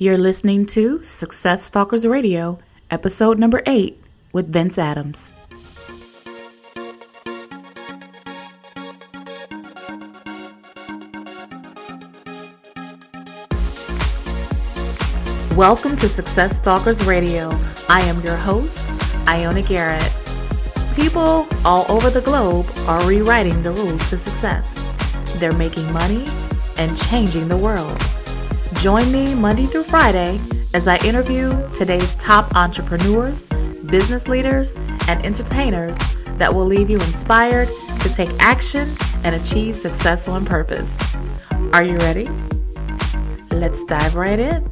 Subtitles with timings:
[0.00, 4.00] You're listening to Success Stalkers Radio, episode number eight
[4.32, 5.32] with Vince Adams.
[15.56, 17.50] Welcome to Success Stalkers Radio.
[17.88, 18.92] I am your host,
[19.26, 20.14] Iona Garrett.
[20.94, 24.92] People all over the globe are rewriting the rules to success.
[25.40, 26.24] They're making money
[26.76, 28.00] and changing the world.
[28.80, 30.38] Join me Monday through Friday
[30.72, 33.48] as I interview today's top entrepreneurs,
[33.86, 34.76] business leaders,
[35.08, 35.98] and entertainers
[36.36, 40.96] that will leave you inspired to take action and achieve success on purpose.
[41.72, 42.30] Are you ready?
[43.50, 44.70] Let's dive right in.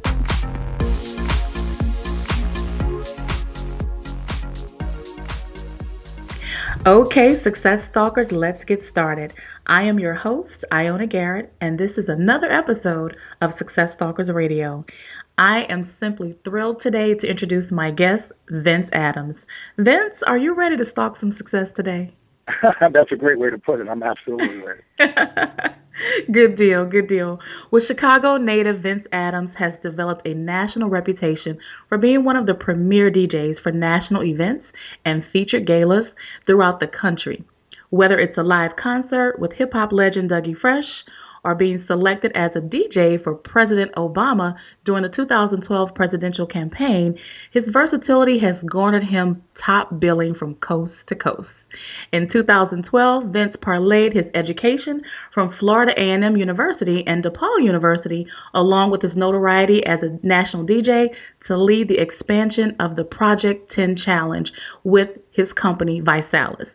[6.85, 9.33] Okay, Success Stalkers, let's get started.
[9.69, 14.85] I am your host, Iona Garrett, and this is another episode of Success Stalkers Radio.
[15.37, 19.35] I am simply thrilled today to introduce my guest, Vince Adams.
[19.77, 22.15] Vince, are you ready to stalk some success today?
[22.79, 23.89] That's a great way to put it.
[23.89, 24.81] I'm absolutely ready.
[26.31, 27.39] good deal, good deal.
[27.69, 31.59] With Chicago native Vince Adams has developed a national reputation
[31.89, 34.63] for being one of the premier DJs for national events
[35.03, 36.05] and featured galas
[36.45, 37.43] throughout the country.
[37.89, 40.83] Whether it's a live concert with hip hop legend Dougie Fresh
[41.45, 47.17] or being selected as a DJ for President Obama during the 2012 presidential campaign,
[47.53, 51.47] his versatility has garnered him top billing from coast to coast.
[52.11, 55.01] In 2012, Vince parlayed his education
[55.33, 61.07] from Florida A&M University and DePaul University, along with his notoriety as a national DJ,
[61.47, 64.51] to lead the expansion of the Project 10 Challenge
[64.83, 66.67] with his company ViSalus.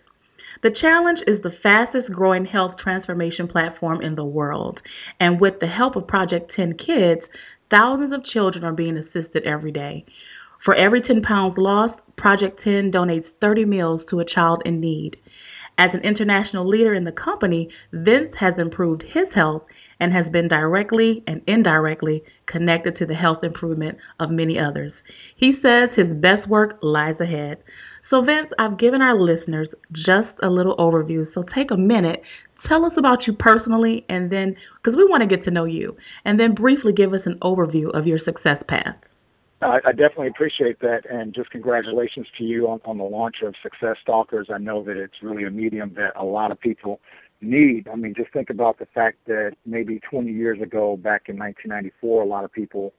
[0.62, 4.78] The challenge is the fastest growing health transformation platform in the world,
[5.18, 7.22] and with the help of Project 10 Kids,
[7.68, 10.04] thousands of children are being assisted every day.
[10.64, 15.16] For every 10 pounds lost, Project 10 donates 30 meals to a child in need.
[15.78, 19.64] As an international leader in the company, Vince has improved his health
[19.98, 24.92] and has been directly and indirectly connected to the health improvement of many others.
[25.36, 27.58] He says his best work lies ahead.
[28.12, 31.26] So, Vince, I've given our listeners just a little overview.
[31.32, 32.20] So, take a minute,
[32.68, 35.96] tell us about you personally, and then, because we want to get to know you,
[36.26, 38.96] and then briefly give us an overview of your success path.
[39.62, 43.54] I, I definitely appreciate that, and just congratulations to you on, on the launch of
[43.62, 44.48] Success Stalkers.
[44.52, 47.00] I know that it's really a medium that a lot of people
[47.40, 47.88] need.
[47.90, 52.22] I mean, just think about the fact that maybe 20 years ago, back in 1994,
[52.22, 52.92] a lot of people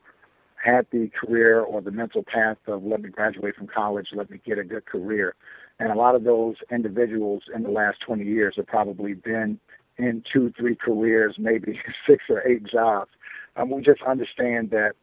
[0.63, 4.39] had the career or the mental path of let me graduate from college, let me
[4.45, 5.35] get a good career.
[5.79, 9.59] And a lot of those individuals in the last 20 years have probably been
[9.97, 13.11] in two, three careers, maybe six or eight jobs.
[13.55, 14.93] Um, we just understand that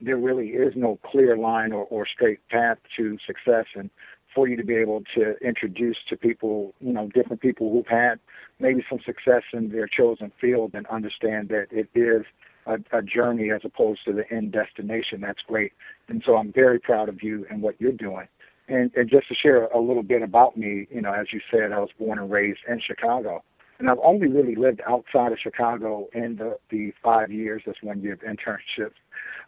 [0.00, 3.64] there really is no clear line or, or straight path to success.
[3.74, 3.88] And
[4.34, 8.20] for you to be able to introduce to people, you know, different people who've had
[8.60, 12.26] maybe some success in their chosen field and understand that it is
[12.66, 15.20] a, a journey as opposed to the end destination.
[15.20, 15.72] That's great.
[16.08, 18.28] And so I'm very proud of you and what you're doing.
[18.68, 21.72] And, and just to share a little bit about me, you know, as you said,
[21.72, 23.42] I was born and raised in Chicago.
[23.78, 28.00] And I've only really lived outside of Chicago in the, the five years, that's one
[28.00, 28.94] year of internships,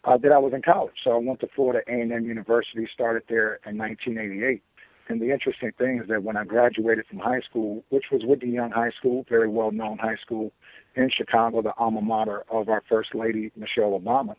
[0.05, 0.95] uh, that I was in college.
[1.03, 4.63] So I went to Florida A&M University, started there in 1988.
[5.09, 8.51] And the interesting thing is that when I graduated from high school, which was Whitney
[8.51, 10.53] Young High School, very well known high school
[10.99, 14.35] in Chicago, the alma mater of our First Lady, Michelle Obama.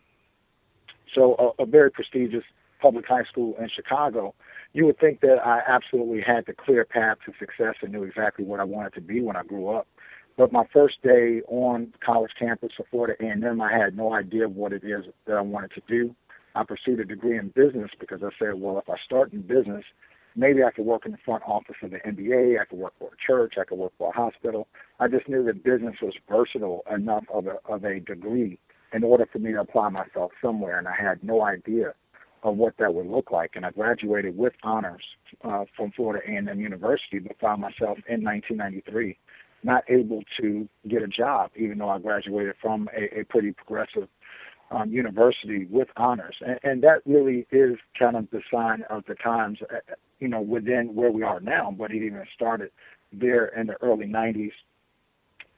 [1.14, 2.44] So, a, a very prestigious
[2.80, 4.34] public high school in Chicago.
[4.72, 8.44] You would think that I absolutely had the clear path to success and knew exactly
[8.44, 9.88] what I wanted to be when I grew up.
[10.36, 14.72] But my first day on college campus of Florida A&M, I had no idea what
[14.72, 16.14] it is that I wanted to do.
[16.54, 19.84] I pursued a degree in business because I said, well, if I start in business,
[20.36, 23.08] maybe I could work in the front office of the NBA, I could work for
[23.08, 24.68] a church, I could work for a hospital.
[24.98, 28.58] I just knew that business was versatile enough of a, of a degree
[28.92, 31.94] in order for me to apply myself somewhere, and I had no idea
[32.42, 33.52] of what that would look like.
[33.54, 35.04] And I graduated with honors
[35.44, 39.16] uh, from Florida A&M University, but found myself in 1993
[39.62, 44.08] not able to get a job, even though I graduated from a, a pretty progressive
[44.70, 49.14] um, university with honors, and, and that really is kind of the sign of the
[49.14, 49.78] times, uh,
[50.18, 51.74] you know, within where we are now.
[51.76, 52.70] But it even started
[53.12, 54.52] there in the early '90s.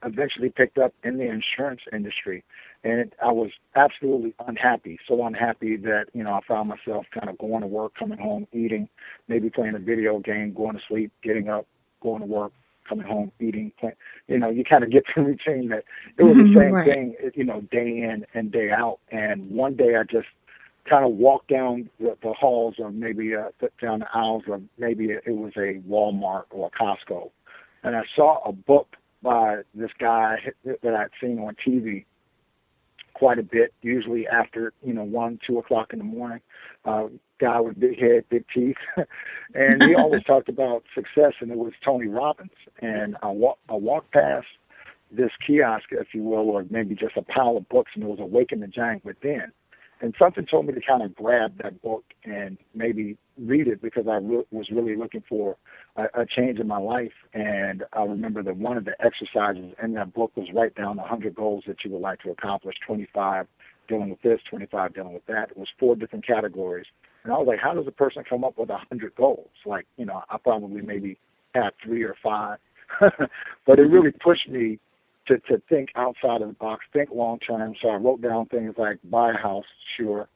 [0.05, 2.43] Eventually picked up in the insurance industry,
[2.83, 4.99] and I was absolutely unhappy.
[5.07, 8.49] So unhappy that you know I found myself kind of going to work, coming home,
[8.53, 8.89] eating,
[9.29, 11.67] maybe playing a video game, going to sleep, getting up,
[12.03, 12.53] going to work,
[12.89, 13.73] coming home, eating.
[14.29, 15.85] You know, you kind of get the routine that
[16.19, 16.85] it was the Mhm, same right.
[16.85, 18.99] thing, you know, day in and day out.
[19.11, 20.29] And one day I just
[20.89, 23.51] kind of walked down the, the halls of maybe uh,
[23.81, 27.31] down the aisles of maybe it was a Walmart or a Costco,
[27.85, 32.05] and I saw a book by this guy that I'd seen on TV
[33.15, 36.41] quite a bit, usually after you know one, two o'clock in the morning.
[36.85, 37.07] Uh,
[37.43, 38.77] guy with big head, big teeth,
[39.55, 42.51] and he always talked about success, and it was Tony Robbins.
[42.81, 44.47] And I walk, I walked past
[45.11, 48.21] this kiosk, if you will, or maybe just a pile of books, and it was
[48.21, 49.53] Awaken the Giant Within.
[50.01, 54.07] And something told me to kind of grab that book and maybe read it because
[54.09, 55.57] I re- was really looking for
[55.97, 57.13] a, a change in my life.
[57.35, 61.37] And I remember that one of the exercises in that book was write down 100
[61.37, 63.47] goals that you would like to accomplish, 25
[63.87, 65.51] dealing with this, 25 dealing with that.
[65.51, 66.87] It was four different categories.
[67.25, 69.51] And I was like, how does a person come up with a 100 goals?
[69.65, 71.19] Like, you know, I probably maybe
[71.55, 72.59] had three or five.
[73.01, 74.79] but it really pushed me
[75.29, 77.75] to, to think outside of the box, think long term.
[77.81, 79.65] So I wrote down things like buy a house,
[79.97, 80.29] sure.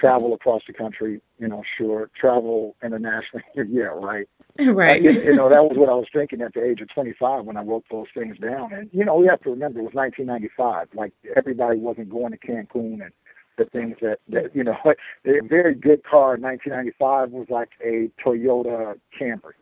[0.00, 2.10] Travel across the country, you know, sure.
[2.18, 4.26] Travel internationally, yeah, right.
[4.58, 5.02] Right.
[5.02, 7.56] You, you know, that was what I was thinking at the age of 25 when
[7.56, 8.70] I wrote those things down.
[8.74, 10.88] And, you know, we have to remember it was 1995.
[10.94, 13.12] Like, everybody wasn't going to Cancun and
[13.58, 14.76] the things that, that you know,
[15.26, 19.52] a very good car in 1995 was like a Toyota Camry.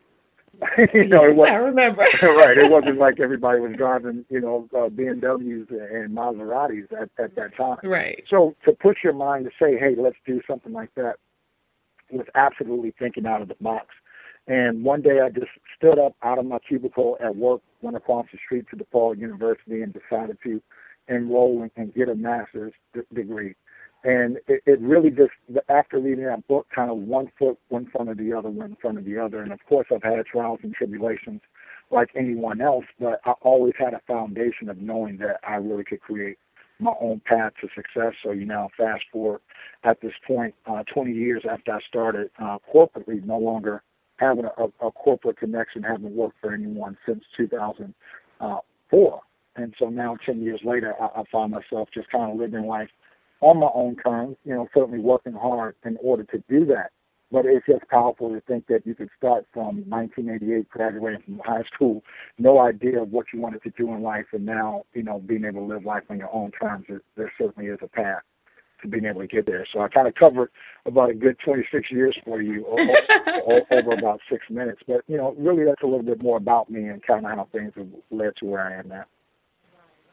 [0.93, 2.03] you know, it was I remember.
[2.23, 2.59] right.
[2.59, 7.57] It wasn't like everybody was driving, you know, uh, BMWs and Maseratis at, at that
[7.57, 7.79] time.
[7.85, 8.25] Right.
[8.29, 11.17] So to push your mind to say, hey, let's do something like that
[12.11, 13.87] was absolutely thinking out of the box.
[14.47, 18.27] And one day I just stood up out of my cubicle at work, went across
[18.33, 20.61] the street to DePaul University and decided to
[21.09, 23.55] enroll and, and get a master's d- degree.
[24.02, 25.32] And it, it really just,
[25.69, 28.76] after reading that book, kind of one foot one front of the other, one in
[28.76, 29.43] front of the other.
[29.43, 31.43] And of course, I've had trials and tribulations
[31.91, 36.00] like anyone else, but I always had a foundation of knowing that I really could
[36.00, 36.38] create
[36.79, 38.14] my own path to success.
[38.23, 39.41] So you now fast forward
[39.85, 43.82] at this point, uh, 20 years after I started uh, corporately, no longer
[44.17, 49.20] having a, a corporate connection, haven't worked for anyone since 2004.
[49.56, 52.88] And so now, 10 years later, I, I find myself just kind of living life
[53.41, 56.91] on my own terms, you know, certainly working hard in order to do that.
[57.33, 61.63] But it's just powerful to think that you could start from 1988, graduating from high
[61.73, 62.03] school,
[62.39, 65.45] no idea of what you wanted to do in life, and now, you know, being
[65.45, 68.23] able to live life on your own terms, there certainly is a path
[68.83, 69.65] to being able to get there.
[69.73, 70.51] So I kind of covered
[70.87, 72.77] about a good 26 years for you o-
[73.47, 74.81] o- over about six minutes.
[74.87, 77.49] But, you know, really that's a little bit more about me and kind of how
[77.53, 79.05] things have led to where I am now.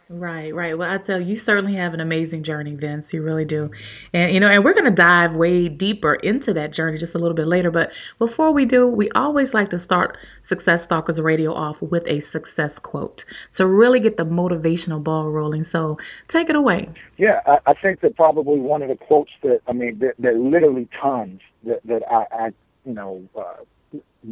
[0.09, 0.77] Right, right.
[0.77, 3.06] Well, I tell you, you certainly have an amazing journey, Vince.
[3.12, 3.69] You really do.
[4.13, 7.18] And you know, and we're going to dive way deeper into that journey just a
[7.18, 7.71] little bit later.
[7.71, 10.18] But before we do, we always like to start
[10.48, 13.19] Success Stalkers Radio off with a success quote
[13.57, 15.65] to really get the motivational ball rolling.
[15.74, 15.98] So
[16.31, 16.88] take it away.
[17.18, 20.38] Yeah, I, I think that probably one of the quotes that I mean, that, that
[20.38, 22.50] literally tons that that I, I
[22.86, 23.27] you know.
[23.38, 23.63] Uh,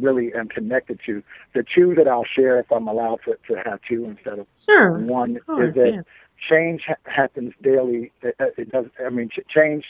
[0.00, 1.22] really am connected to.
[1.54, 4.98] The two that I'll share, if I'm allowed to, to have two instead of Sure.
[4.98, 6.04] one, course, is that
[6.50, 8.12] change ha- happens daily.
[8.22, 8.86] It, uh, it does.
[9.04, 9.84] I mean, ch- change.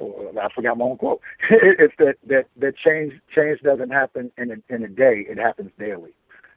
[0.00, 1.20] oh, I forgot my own quote.
[1.50, 5.24] It- it's that that that change change doesn't happen in a, in a day.
[5.28, 6.12] It happens daily,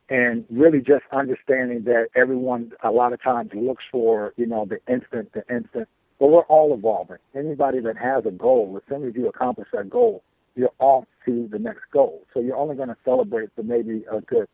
[0.10, 4.80] and really just understanding that everyone a lot of times looks for you know the
[4.92, 5.88] instant, the instant.
[6.20, 7.18] But we're all evolving.
[7.36, 10.24] Anybody that has a goal, as soon as you accomplish that goal,
[10.56, 12.24] you're off to the next goal.
[12.33, 14.47] So you're only going to celebrate for maybe a good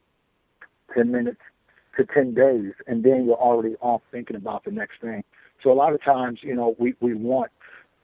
[0.96, 1.39] 10 minutes
[1.98, 5.24] to 10 days, and then you're already off thinking about the next thing.
[5.63, 7.51] So a lot of times, you know, we, we want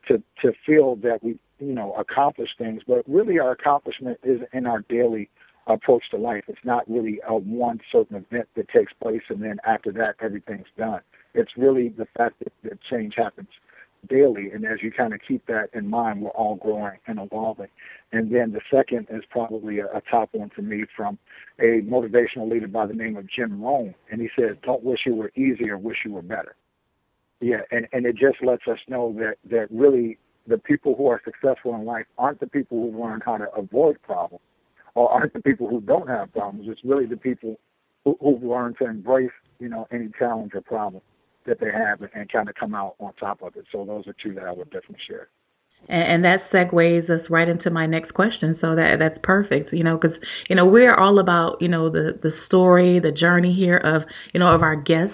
[0.08, 4.66] to, to feel that we, you know, accomplish things, but really our accomplishment is in
[4.66, 5.30] our daily
[5.66, 6.44] approach to life.
[6.48, 10.68] It's not really a one certain event that takes place, and then after that, everything's
[10.78, 11.02] done.
[11.34, 13.50] It's really the fact that, that change happens
[14.08, 17.68] daily, and as you kind of keep that in mind, we're all growing and evolving.
[18.12, 21.18] And then the second is probably a, a top one for me from
[21.60, 25.16] a motivational leader by the name of Jim Rohn, and he says, "Don't wish you
[25.16, 26.56] were easier, wish you were better."
[27.40, 31.22] Yeah, and and it just lets us know that that really the people who are
[31.26, 34.44] successful in life aren't the people who learn how to avoid problems,
[34.96, 36.68] or aren't the people who don't have problems.
[36.70, 37.60] It's really the people
[38.06, 41.02] who, who've learned to embrace, you know, any challenge or problem
[41.48, 43.66] that they have and, and kind of come out on top of it.
[43.72, 45.30] So those are two that I would definitely share.
[45.90, 48.58] And, that segues us right into my next question.
[48.60, 50.18] So that that's perfect, you know, because
[50.50, 54.02] you know we're all about you know the the story, the journey here of
[54.34, 55.14] you know of our guest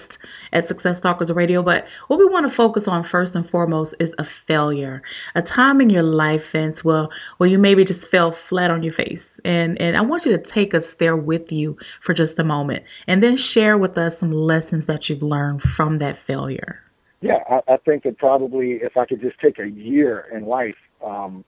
[0.52, 1.62] at Success Stalkers Radio.
[1.62, 5.02] But what we want to focus on first and foremost is a failure,
[5.34, 7.06] a time in your life, Vince, where
[7.38, 9.22] where you maybe just fell flat on your face.
[9.44, 11.76] And and I want you to take us there with you
[12.06, 15.98] for just a moment, and then share with us some lessons that you've learned from
[15.98, 16.80] that failure.
[17.24, 20.74] Yeah, I, I think that probably if I could just take a year in life,
[21.02, 21.42] um,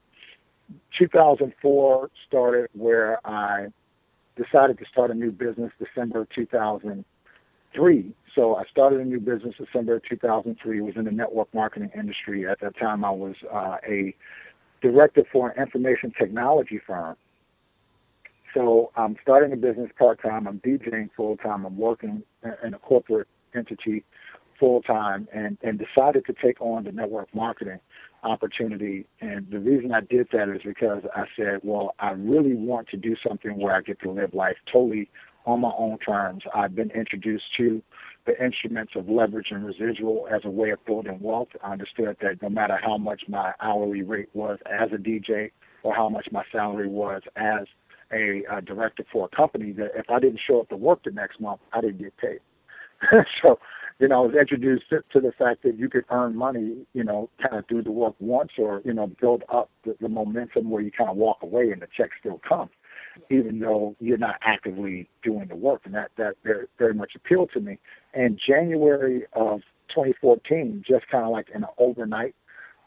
[0.98, 3.66] 2004 started where I
[4.42, 8.14] decided to start a new business December 2003.
[8.34, 10.78] So I started a new business December 2003.
[10.78, 12.48] It was in the network marketing industry.
[12.48, 14.14] At that time, I was uh, a
[14.80, 17.16] director for an information technology firm.
[18.54, 20.48] So I'm starting a business part time.
[20.48, 21.66] I'm DJing full time.
[21.66, 22.22] I'm working
[22.64, 24.04] in a corporate entity
[24.58, 27.80] full time and, and decided to take on the network marketing
[28.22, 29.06] opportunity.
[29.20, 32.96] And the reason I did that is because I said, well, I really want to
[32.96, 35.08] do something where I get to live life totally
[35.46, 36.42] on my own terms.
[36.54, 37.80] I've been introduced to
[38.26, 41.48] the instruments of leverage and residual as a way of building wealth.
[41.62, 45.52] I understood that no matter how much my hourly rate was as a DJ
[45.84, 47.66] or how much my salary was as
[48.12, 51.12] a, a director for a company, that if I didn't show up to work the
[51.12, 52.40] next month, I didn't get paid.
[53.42, 53.58] so
[53.98, 57.30] you know, I was introduced to, the fact that you could earn money, you know,
[57.40, 60.82] kind of do the work once or, you know, build up the, the momentum where
[60.82, 62.70] you kind of walk away and the check still comes,
[63.30, 65.82] even though you're not actively doing the work.
[65.84, 67.78] And that, that very, very much appealed to me.
[68.12, 72.34] And January of 2014, just kind of like in an overnight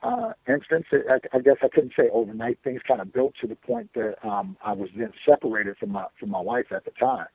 [0.02, 3.56] uh, instance, I, I guess I couldn't say overnight, things kind of built to the
[3.56, 7.26] point that um, I was then separated from my, from my wife at the time.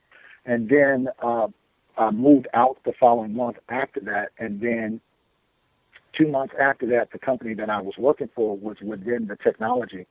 [0.47, 1.49] And then, uh,
[1.97, 5.01] uh, moved out the following month after that, and then
[6.17, 10.07] two months after that, the company that I was working for was within the technology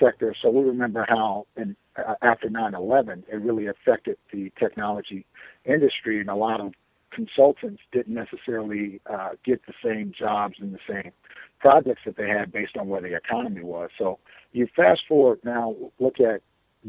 [0.00, 0.34] sector.
[0.40, 5.26] So we remember how, in, uh, after 9/11, it really affected the technology
[5.64, 6.72] industry, and a lot of
[7.10, 11.12] consultants didn't necessarily uh, get the same jobs and the same
[11.58, 13.90] projects that they had based on where the economy was.
[13.98, 14.18] So
[14.52, 16.40] you fast forward now, look at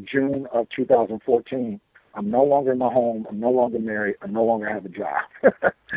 [0.03, 1.81] June of 2014
[2.13, 3.25] I'm no longer in my home.
[3.29, 4.15] I'm no longer married.
[4.21, 5.23] I no longer have a job.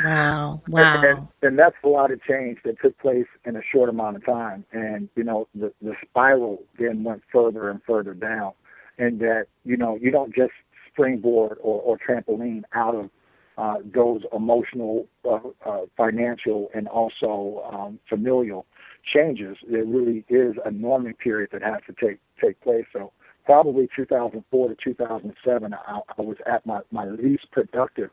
[0.04, 1.02] wow, wow.
[1.02, 4.24] And, and that's a lot of change that took place in a short amount of
[4.24, 4.64] time.
[4.72, 8.52] And you know, the the spiral then went further and further down.
[8.98, 10.52] And that you know, you don't just
[10.92, 13.10] springboard or, or trampoline out of
[13.56, 18.66] uh, those emotional, uh, uh, financial, and also um, familial
[19.12, 19.56] changes.
[19.70, 22.84] There really is a norming period that has to take take place.
[22.92, 23.12] So
[23.44, 28.10] probably 2004 to 2007, I, I was at my, my least productive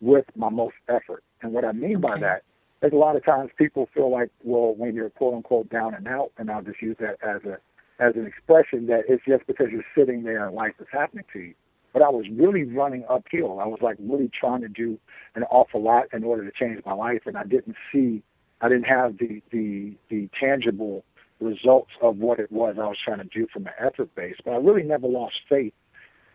[0.00, 1.22] with my most effort.
[1.42, 2.42] And what I mean by that
[2.82, 6.06] is a lot of times people feel like, well, when you're quote unquote down and
[6.08, 7.58] out, and I'll just use that as a
[8.02, 11.38] as an expression that it's just because you're sitting there and life is happening to
[11.38, 11.54] you.
[11.92, 13.60] But I was really running uphill.
[13.60, 14.98] I was like really trying to do
[15.36, 18.22] an awful lot in order to change my life, and I didn't see,
[18.60, 21.04] I didn't have the the the tangible
[21.42, 24.36] results of what it was I was trying to do from an effort base.
[24.44, 25.74] But I really never lost faith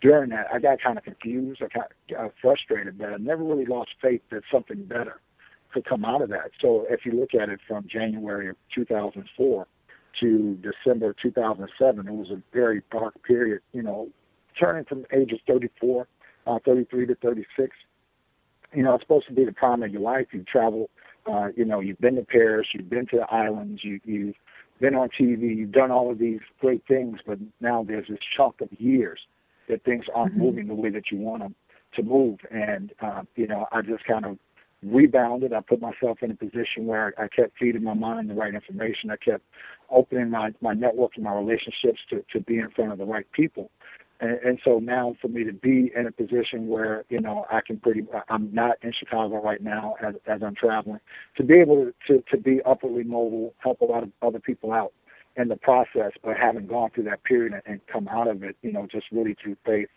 [0.02, 0.48] during that.
[0.54, 4.22] I got kind of confused, I got, got frustrated, but I never really lost faith
[4.32, 5.20] that something better
[5.74, 6.52] could come out of that.
[6.62, 9.68] So if you look at it from January of 2004
[10.22, 13.62] to December 2007, it was a very dark period.
[13.74, 14.10] You know,
[14.60, 16.08] turning from ages 34,
[16.46, 17.76] uh, 33 to 36.
[18.74, 20.28] You know, it's supposed to be the prime of your life.
[20.32, 20.90] You travel,
[21.32, 24.36] uh, you know, you've been to Paris, you've been to the islands, you, you've
[24.80, 28.62] been on TV, you've done all of these great things, but now there's this chunk
[28.62, 29.20] of years
[29.70, 30.44] that things aren't mm-hmm.
[30.44, 31.56] moving the way that you want them
[31.96, 32.40] to move.
[32.52, 34.38] And, uh, you know, I just kind of
[34.84, 35.54] rebounded.
[35.54, 39.10] I put myself in a position where I kept feeding my mind the right information.
[39.10, 39.44] I kept
[39.90, 43.30] opening my, my network and my relationships to, to be in front of the right
[43.32, 43.72] people.
[44.20, 47.62] And, and so now for me to be in a position where, you know, I
[47.66, 51.00] can pretty, I'm not in Chicago right now as, as I'm traveling,
[51.38, 54.94] to be able to, to be upwardly mobile, help a lot of other people out
[55.36, 58.56] in the process, but having gone through that period and, and come out of it,
[58.64, 59.90] you know, just really through faith,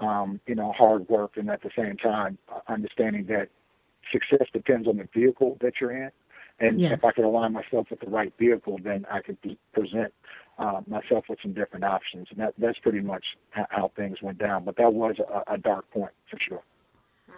[0.00, 2.36] um, you know, hard work, and at the same time,
[2.68, 3.48] understanding that
[4.12, 6.10] success depends on the vehicle that you're in.
[6.60, 6.92] And yes.
[6.94, 10.12] if I could align myself with the right vehicle, then I could be, present
[10.58, 14.64] uh, myself with some different options, and that that's pretty much how things went down.
[14.64, 16.62] But that was a, a dark point for sure.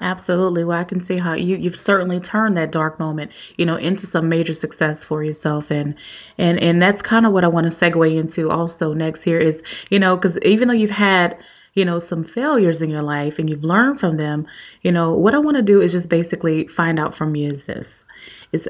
[0.00, 0.64] Absolutely.
[0.64, 4.02] Well, I can see how you you've certainly turned that dark moment, you know, into
[4.12, 5.94] some major success for yourself, and
[6.36, 9.54] and and that's kind of what I want to segue into also next here is,
[9.90, 11.38] you know, because even though you've had
[11.74, 14.46] you know some failures in your life and you've learned from them,
[14.82, 17.60] you know, what I want to do is just basically find out from you is
[17.68, 17.86] this:
[18.52, 18.60] is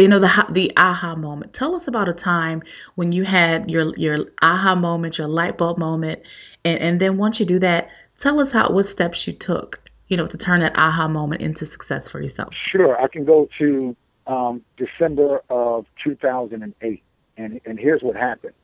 [0.00, 1.54] you know the the aha moment.
[1.58, 2.62] Tell us about a time
[2.94, 6.20] when you had your your aha moment, your light bulb moment,
[6.64, 7.88] and and then once you do that,
[8.22, 9.76] tell us how what steps you took,
[10.08, 12.52] you know, to turn that aha moment into success for yourself.
[12.72, 17.02] Sure, I can go to um, December of 2008,
[17.36, 18.54] and and here's what happened.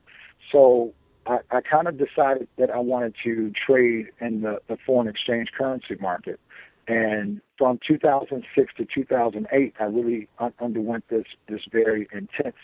[0.53, 0.95] So
[1.27, 5.49] I, I kind of decided that I wanted to trade in the, the foreign exchange
[5.57, 6.41] currency market.
[6.89, 12.57] And from 2006 to 2008, I really un- underwent this this very intense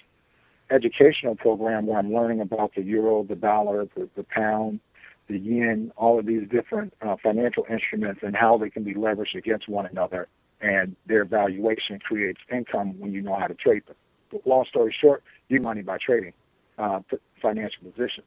[0.71, 4.81] educational program where I'm learning about the euro, the dollar, the, the pound,
[5.29, 9.35] the yen, all of these different uh, financial instruments and how they can be leveraged
[9.35, 10.29] against one another.
[10.61, 13.97] And their valuation creates income when you know how to trade them.
[14.31, 16.33] But long story short, you money by trading
[16.79, 17.01] uh,
[17.41, 18.27] financial positions.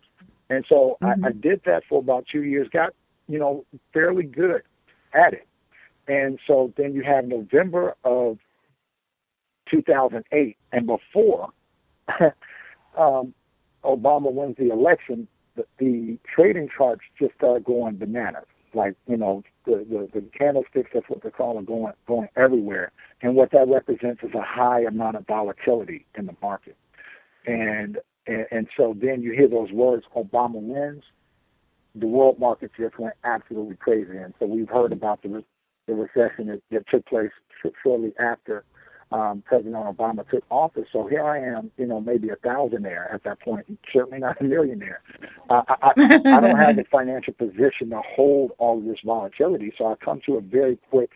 [0.49, 1.25] And so mm-hmm.
[1.25, 2.93] I, I did that for about two years, got,
[3.27, 4.61] you know, fairly good
[5.13, 5.47] at it.
[6.07, 8.37] And so then you have November of
[9.69, 11.49] 2008, and before
[12.97, 13.33] um,
[13.83, 18.45] Obama wins the election, the, the trading charts just start going bananas.
[18.73, 22.91] Like you know, the, the the candlesticks, that's what they call them, going going everywhere.
[23.21, 26.75] And what that represents is a high amount of volatility in the market.
[27.47, 31.03] And and, and so then you hear those words, Obama wins.
[31.95, 34.17] The world market just went absolutely crazy.
[34.17, 35.29] And so we've heard about the
[35.87, 37.31] the recession that, that took place
[37.83, 38.63] shortly after
[39.11, 40.85] um, President Obama took office.
[40.91, 44.43] So here I am, you know, maybe a thousandaire at that point, certainly not a
[44.43, 45.01] millionaire.
[45.49, 49.71] Uh, I, I, I don't have the financial position to hold all of this volatility.
[49.77, 51.11] So I come to a very quick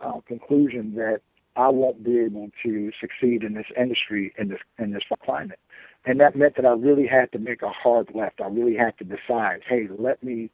[0.00, 1.20] uh, conclusion that
[1.56, 5.58] I won't be able to succeed in this industry in this in this climate.
[6.04, 8.40] And that meant that I really had to make a hard left.
[8.40, 10.50] I really had to decide, hey, let me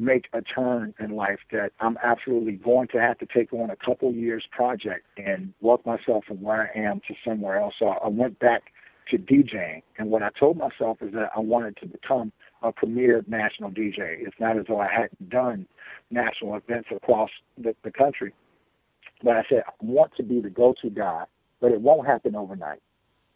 [0.00, 3.76] make a turn in life that I'm absolutely going to have to take on a
[3.76, 7.74] couple years project and work myself from where I am to somewhere else.
[7.78, 8.62] So I went back
[9.10, 9.82] to DJing.
[9.98, 14.20] And what I told myself is that I wanted to become a premier national DJ.
[14.20, 15.66] It's not as though I hadn't done
[16.10, 18.32] national events across the, the country.
[19.22, 21.24] But I said, I want to be the go to guy,
[21.60, 22.80] but it won't happen overnight.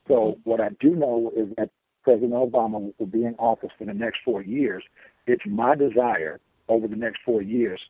[0.09, 1.71] So what I do know is that
[2.03, 4.83] President Obama will be in office for the next four years.
[5.27, 7.81] It's my desire over the next four years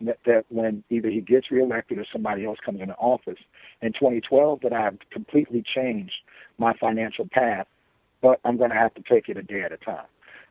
[0.00, 3.38] that when either he gets reelected or somebody else comes into office.
[3.80, 6.14] In 2012, that I've completely changed
[6.58, 7.66] my financial path,
[8.20, 10.06] but I'm going to have to take it a day at a time.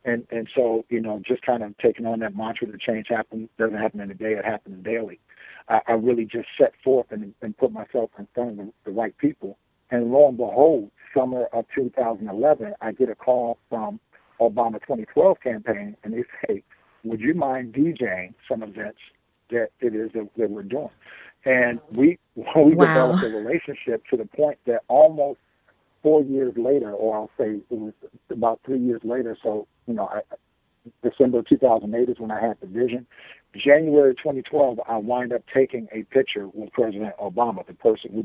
[0.06, 3.50] And and so you know, just kind of taking on that mantra that change happens
[3.58, 5.20] doesn't happen in a day; it happens daily.
[5.68, 8.92] I, I really just set forth and, and put myself in front of the, the
[8.92, 9.58] right people.
[9.90, 14.00] And lo and behold, summer of 2011, I get a call from
[14.40, 16.64] Obama 2012 campaign, and they say,
[17.04, 19.00] "Would you mind DJing some events
[19.50, 20.90] that it is that, that we're doing?"
[21.46, 22.86] And we we wow.
[22.86, 25.40] developed a relationship to the point that almost
[26.04, 27.94] four years later, or I'll say it was
[28.30, 29.38] about three years later.
[29.44, 30.22] So you know, I,
[31.04, 33.06] December 2008 is when I had the vision.
[33.58, 38.24] January 2012, I wind up taking a picture with President Obama, the person who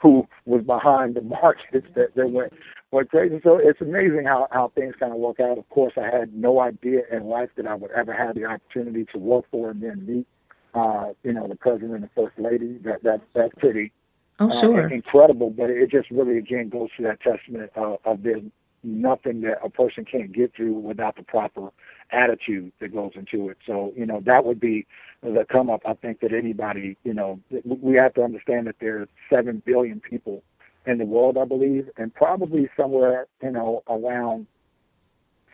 [0.00, 2.52] who was behind the markets that, that went
[2.90, 3.40] went crazy.
[3.42, 5.58] So it's amazing how how things kind of work out.
[5.58, 9.06] Of course, I had no idea in life that I would ever have the opportunity
[9.12, 10.26] to work for and then meet,
[10.74, 12.78] uh, you know, the president and the first lady.
[12.84, 13.92] That that that's pretty
[14.38, 14.86] oh, sure.
[14.86, 15.50] uh, incredible.
[15.50, 18.42] But it just really again goes to that testament of, of there's
[18.82, 21.70] nothing that a person can't get through without the proper
[22.12, 23.58] attitude that goes into it.
[23.66, 24.86] So, you know, that would be
[25.22, 25.82] the come up.
[25.86, 30.42] I think that anybody, you know, we have to understand that there's seven billion people
[30.86, 34.46] in the world, I believe, and probably somewhere, you know, around,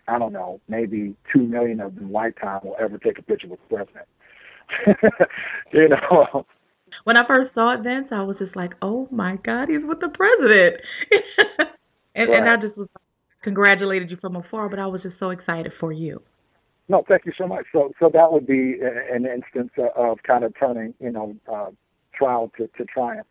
[0.09, 3.61] I don't know, maybe two million of them lifetime will ever take a picture with
[3.69, 4.07] the president.
[5.73, 6.47] you know.
[7.05, 10.01] When I first saw it, Vince, I was just like, "Oh my God, he's with
[10.01, 10.77] the president,"
[12.15, 12.39] and, right.
[12.39, 12.89] and I just was
[13.43, 16.21] congratulated you from afar, but I was just so excited for you.
[16.89, 17.67] No, thank you so much.
[17.73, 21.71] So, so that would be an instance of kind of turning, you know, uh,
[22.15, 23.27] trial to, to triumph,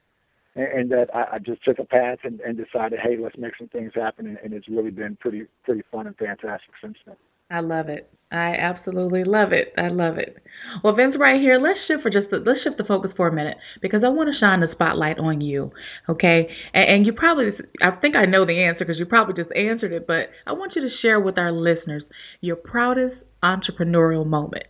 [0.55, 3.53] and, and that I, I just took a path and, and decided, hey, let's make
[3.57, 7.15] some things happen, and, and it's really been pretty, pretty fun and fantastic since then.
[7.49, 8.09] I love it.
[8.31, 9.71] I absolutely love it.
[9.77, 10.35] I love it.
[10.83, 13.31] Well, Vince, right here, let's shift for just a, let's shift the focus for a
[13.31, 15.71] minute because I want to shine the spotlight on you.
[16.09, 19.55] Okay, and, and you probably I think I know the answer because you probably just
[19.55, 22.01] answered it, but I want you to share with our listeners
[22.41, 23.15] your proudest
[23.45, 24.65] entrepreneurial moment?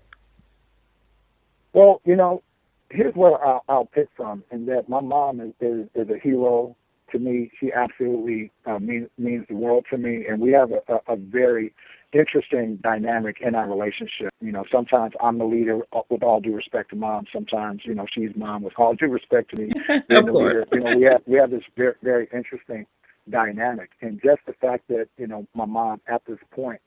[1.73, 2.43] Well, you know,
[2.89, 6.75] here's where I'll, I'll pick from, and that my mom is, is, is a hero
[7.11, 7.51] to me.
[7.59, 11.15] She absolutely uh, means means the world to me, and we have a, a, a
[11.17, 11.73] very
[12.13, 14.29] interesting dynamic in our relationship.
[14.39, 17.25] You know, sometimes I'm the leader uh, with all due respect to mom.
[17.33, 19.71] Sometimes, you know, she's mom with all due respect to me.
[20.11, 20.67] of course.
[20.71, 22.85] You know, we have we have this very very interesting
[23.29, 26.79] dynamic, and just the fact that you know my mom at this point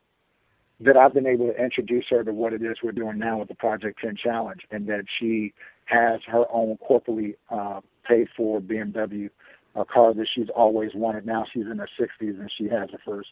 [0.81, 3.49] that I've been able to introduce her to what it is we're doing now with
[3.49, 5.53] the Project 10 Challenge, and that she
[5.87, 9.31] has her own corporately uh, paid for BMW
[9.75, 11.27] a car that she's always wanted.
[11.27, 13.29] Now she's in her 60s and she has her first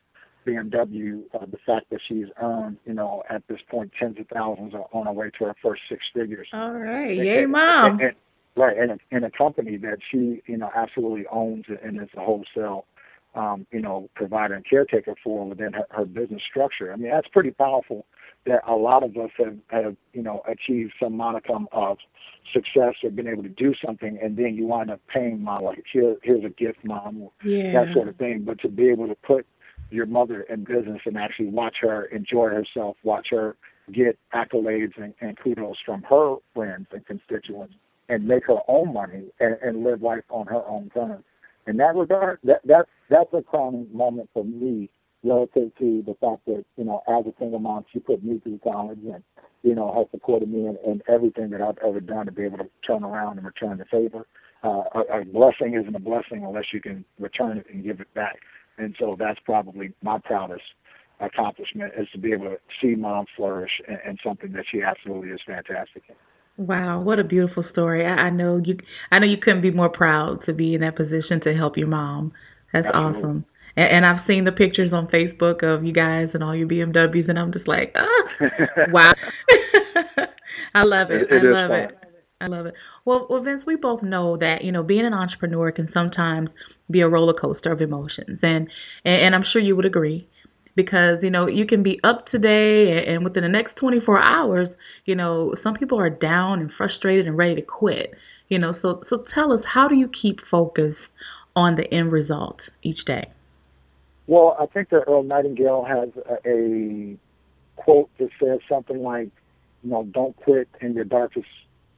[0.46, 1.22] BMW.
[1.35, 5.06] Uh, the fact that she's earned, you know, at this point tens of thousands on
[5.06, 6.48] her way to her first six figures.
[6.52, 8.00] All right, yay, and, mom.
[8.00, 8.12] And,
[8.56, 12.87] right, and in a company that she, you know, absolutely owns and is a wholesale
[13.37, 16.92] um, you know, provider and caretaker for within her, her business structure.
[16.92, 18.07] I mean, that's pretty powerful
[18.46, 21.99] that a lot of us have, have, you know, achieved some modicum of
[22.53, 25.85] success or been able to do something, and then you wind up paying mom, like,
[25.92, 27.72] here, here's a gift, mom, yeah.
[27.72, 28.44] that sort of thing.
[28.44, 29.46] But to be able to put
[29.90, 33.57] your mother in business and actually watch her enjoy herself, watch her
[33.92, 37.75] get accolades and, and kudos from her friends and constituents,
[38.09, 41.25] and make her own money and, and live life on her own terms
[41.66, 44.90] in that regard, that that's that's a crowning moment for me
[45.24, 48.61] relative to the fact that you know as a single mom, she put me through
[48.62, 49.22] college and
[49.62, 52.59] you know has supported me in, in everything that I've ever done to be able
[52.59, 54.26] to turn around and return the favor.
[54.64, 58.12] Uh, a, a blessing isn't a blessing unless you can return it and give it
[58.14, 58.38] back.
[58.79, 60.62] And so that's probably my proudest
[61.20, 65.31] accomplishment is to be able to see mom flourish in, in something that she absolutely
[65.31, 66.14] is fantastic in.
[66.59, 68.07] Wow, what a beautiful story.
[68.07, 68.79] I, I know you
[69.11, 71.88] I know you couldn't be more proud to be in that position to help your
[71.88, 72.33] mom.
[72.73, 73.19] That's Absolutely.
[73.21, 73.45] awesome.
[73.77, 77.29] And, and I've seen the pictures on Facebook of you guys and all your BMWs
[77.29, 78.47] and I'm just like, ah,
[78.90, 79.12] wow.
[80.75, 81.23] I love it.
[81.23, 81.81] it, it I love fun.
[81.81, 81.99] it.
[82.40, 82.75] I love it.
[83.05, 86.51] Well, well, Vince, we both know that you know being an entrepreneur can sometimes
[86.90, 88.69] be a roller coaster of emotions, and
[89.05, 90.29] and, and I'm sure you would agree
[90.77, 94.69] because you know you can be up today and within the next 24 hours
[95.07, 98.15] you know some people are down and frustrated and ready to quit
[98.49, 98.75] you know.
[98.83, 100.95] So so tell us how do you keep focus
[101.55, 103.31] on the end result each day?
[104.27, 107.17] Well i think that earl nightingale has a, a
[107.77, 109.31] quote that says something like
[109.83, 111.47] you know don't quit in your darkest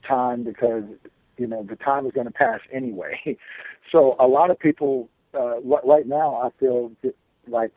[0.06, 0.84] time because
[1.36, 3.36] you know the time is going to pass anyway.
[3.90, 6.92] So a lot of people uh, right now i feel
[7.46, 7.72] like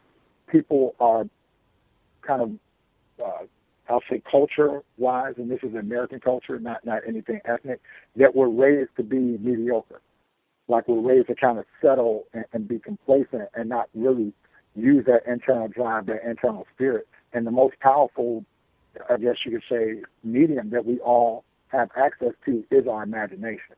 [0.52, 1.26] people are
[2.22, 2.52] kind of,
[3.24, 3.46] uh,
[3.90, 7.82] I'll say culture wise, and this is American culture, not, not anything ethnic,
[8.16, 10.02] that we're raised to be mediocre.
[10.68, 14.34] Like we're raised to kind of settle and, and be complacent and not really
[14.76, 17.08] use that internal drive, that internal spirit.
[17.34, 18.46] And the most powerful,
[19.10, 23.76] I guess you could say, medium that we all have access to is our imagination.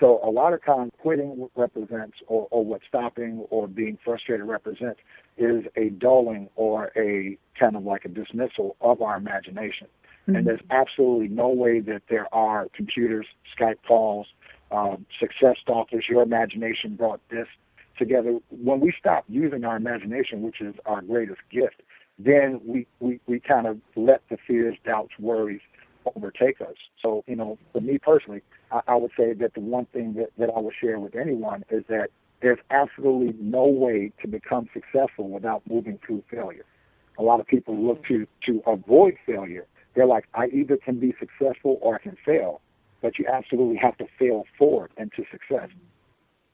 [0.00, 5.00] So a lot of times quitting represents or, or what stopping or being frustrated represents
[5.38, 9.86] is a dulling or a kind of like a dismissal of our imagination.
[10.22, 10.36] Mm-hmm.
[10.36, 13.26] And there's absolutely no way that there are computers,
[13.58, 14.26] Skype calls,
[14.70, 17.46] um, success stalkers, your imagination brought this
[17.98, 18.38] together.
[18.50, 21.82] When we stop using our imagination, which is our greatest gift,
[22.18, 25.60] then we, we, we kind of let the fears, doubts, worries
[26.16, 26.74] overtake us.
[27.04, 30.30] So, you know, for me personally, I, I would say that the one thing that,
[30.38, 32.08] that I would share with anyone is that
[32.40, 36.64] there's absolutely no way to become successful without moving through failure.
[37.18, 39.66] A lot of people look to to avoid failure.
[39.94, 42.60] They're like, I either can be successful or I can fail,
[43.02, 45.68] but you absolutely have to fail forward into success.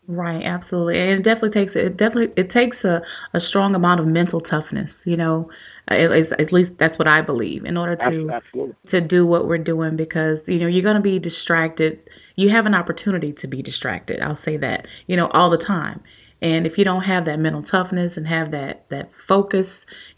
[0.06, 3.00] Right, absolutely, and it definitely takes it definitely it takes a,
[3.32, 4.90] a strong amount of mental toughness.
[5.04, 5.50] You know,
[5.88, 7.64] at, at least that's what I believe.
[7.64, 8.74] In order to absolutely.
[8.90, 12.00] to do what we're doing, because you know you're going to be distracted.
[12.36, 14.20] You have an opportunity to be distracted.
[14.20, 14.86] I'll say that.
[15.06, 16.02] You know, all the time.
[16.42, 19.66] And if you don't have that mental toughness and have that that focus,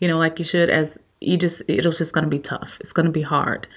[0.01, 0.87] you know, like you should, as
[1.21, 2.69] you just it's just going to be tough.
[2.81, 3.69] It's going to be hard.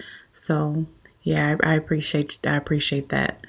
[0.47, 0.85] So
[1.21, 3.41] yeah, I, I appreciate I appreciate that.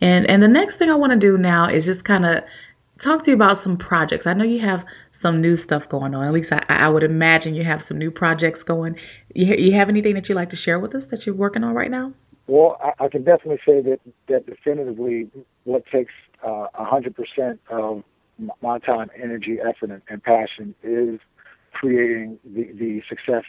[0.00, 2.44] And and the next thing I want to do now is just kind of
[3.02, 4.24] talk to you about some projects.
[4.26, 4.80] I know you have
[5.22, 6.26] some new stuff going on.
[6.26, 8.94] At least I, I would imagine you have some new projects going.
[9.34, 11.74] You, you have anything that you'd like to share with us that you're working on
[11.74, 12.12] right now?
[12.46, 15.30] Well, I, I can definitely say that that definitively
[15.64, 16.12] what takes
[16.46, 18.04] uh, a hundred percent of
[18.60, 21.20] my time, energy, effort, and, and passion is
[21.72, 23.44] creating the, the success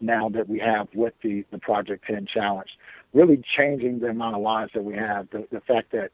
[0.00, 2.68] now that we have with the, the Project 10 Challenge
[3.16, 5.28] really changing the amount of lives that we have.
[5.30, 6.10] The, the fact that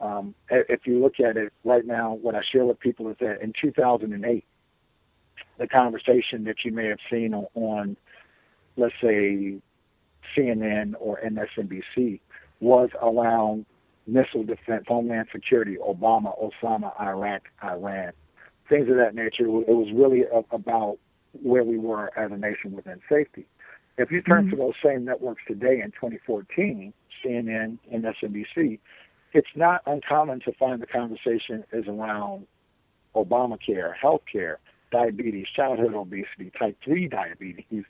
[0.00, 3.42] um, if you look at it right now, what I share with people is that
[3.42, 4.44] in 2008,
[5.58, 7.96] the conversation that you may have seen on, on
[8.76, 9.58] let's say,
[10.36, 12.20] CNN or MSNBC
[12.60, 13.66] was around
[14.06, 18.12] missile defense, homeland security, Obama, Osama, Iraq, Iran,
[18.68, 19.44] things of that nature.
[19.44, 20.98] It was really about
[21.42, 23.46] where we were as a nation within safety.
[23.96, 24.50] If you turn Mhm.
[24.50, 28.78] to those same networks today in 2014, CNN and MSNBC,
[29.32, 32.46] it's not uncommon to find the conversation is around
[33.14, 34.56] Obamacare, healthcare,
[34.90, 37.84] diabetes, childhood obesity, type 3 diabetes,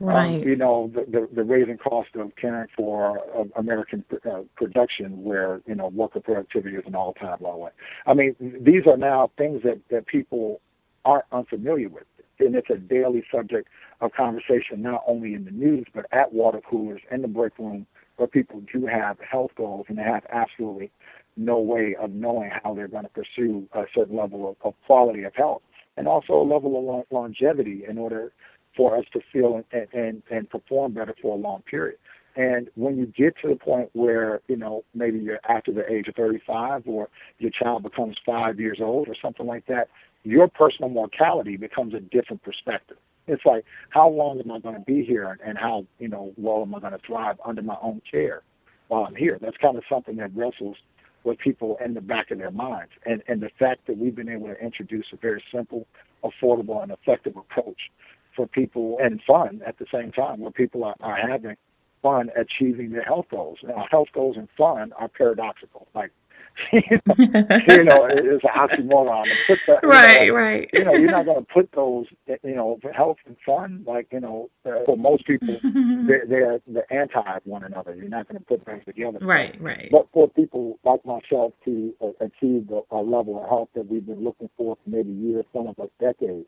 [0.00, 0.46] um, Right.
[0.46, 5.60] you know, the, the, the raising cost of caring for uh, American uh, production where,
[5.66, 7.68] you know, worker productivity is an all-time low.
[8.06, 10.60] I mean, these are now things that, that people
[11.04, 12.04] aren't unfamiliar with.
[12.40, 13.68] And it's a daily subject
[14.00, 17.86] of conversation, not only in the news, but at water coolers, in the break room,
[18.16, 20.90] where people do have health goals and they have absolutely
[21.36, 25.24] no way of knowing how they're going to pursue a certain level of, of quality
[25.24, 25.62] of health
[25.96, 28.32] and also a level of lo- longevity in order
[28.76, 31.98] for us to feel and, and, and perform better for a long period.
[32.36, 36.08] And when you get to the point where, you know, maybe you're after the age
[36.08, 39.88] of 35 or your child becomes five years old or something like that,
[40.24, 42.96] your personal mortality becomes a different perspective.
[43.26, 46.62] It's like, how long am I going to be here and, how, you know, well
[46.62, 48.42] am I going to thrive under my own care
[48.88, 49.38] while I'm here?
[49.40, 50.76] That's kind of something that wrestles
[51.24, 52.92] with people in the back of their minds.
[53.06, 55.86] And, and the fact that we've been able to introduce a very simple,
[56.22, 57.90] affordable, and effective approach
[58.36, 61.56] for people and fun at the same time, where people are, are having
[62.02, 63.58] fun achieving their health goals.
[63.62, 65.86] Now, health goals and fun are paradoxical.
[65.94, 66.12] Like,
[66.72, 69.24] you know, you know it's an oxymoron.
[69.46, 70.70] Put that, right, know, right.
[70.72, 74.20] You know, you're not going to put those, you know, health and fun, like, you
[74.20, 75.58] know, uh, for most people,
[76.06, 77.94] they're, they're the anti one another.
[77.94, 79.18] You're not going to put those together.
[79.20, 79.88] right, right.
[79.90, 84.06] But for people like myself to uh, achieve the, a level of health that we've
[84.06, 86.46] been looking for for maybe years, some of us decades,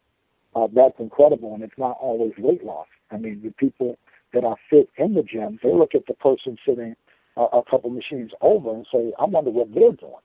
[0.54, 1.54] uh, that's incredible.
[1.54, 2.86] And it's not always weight loss.
[3.10, 3.96] I mean, the people
[4.32, 6.96] that are fit in the gym, they look at the person sitting
[7.36, 10.22] uh, a couple machines over and say, I wonder what they're doing.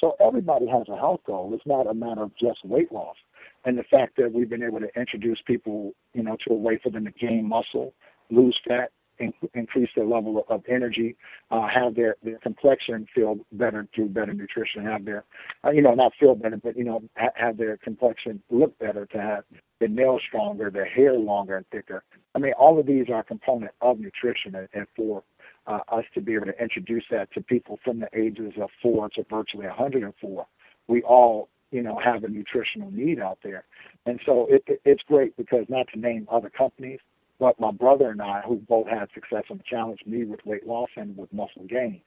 [0.00, 1.50] So everybody has a health goal.
[1.54, 3.16] It's not a matter of just weight loss.
[3.64, 6.78] And the fact that we've been able to introduce people, you know, to a way
[6.82, 7.92] for them to gain muscle,
[8.30, 11.16] lose fat, in, increase their level of, of energy,
[11.50, 15.24] uh, have their, their complexion feel better through better nutrition, have their,
[15.64, 19.06] uh, you know, not feel better, but, you know, ha- have their complexion look better,
[19.06, 19.42] to have
[19.80, 22.04] their nails stronger, their hair longer and thicker.
[22.34, 25.24] I mean, all of these are a component of nutrition and, and for
[25.68, 29.08] uh, us to be able to introduce that to people from the ages of four
[29.10, 30.46] to virtually 104.
[30.88, 33.64] We all, you know, have a nutritional need out there.
[34.06, 37.00] And so it, it, it's great because not to name other companies,
[37.38, 40.88] but my brother and I, who both had success and challenged me with weight loss
[40.96, 42.00] and with muscle gain,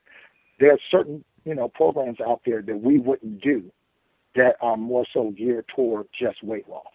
[0.59, 3.71] there are certain, you know, programs out there that we wouldn't do
[4.35, 6.85] that are more so geared toward just weight loss.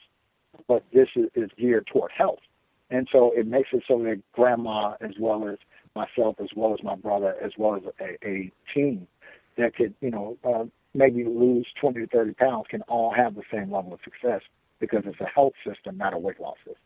[0.67, 2.41] But this is, is geared toward health.
[2.91, 5.59] And so it makes it so that grandma, as well as
[5.97, 9.07] myself, as well as my brother, as well as a, a team
[9.57, 13.43] that could, you know, uh, maybe lose 20 to 30 pounds can all have the
[13.53, 14.43] same level of success
[14.79, 16.77] because it's a health system, not a weight loss system.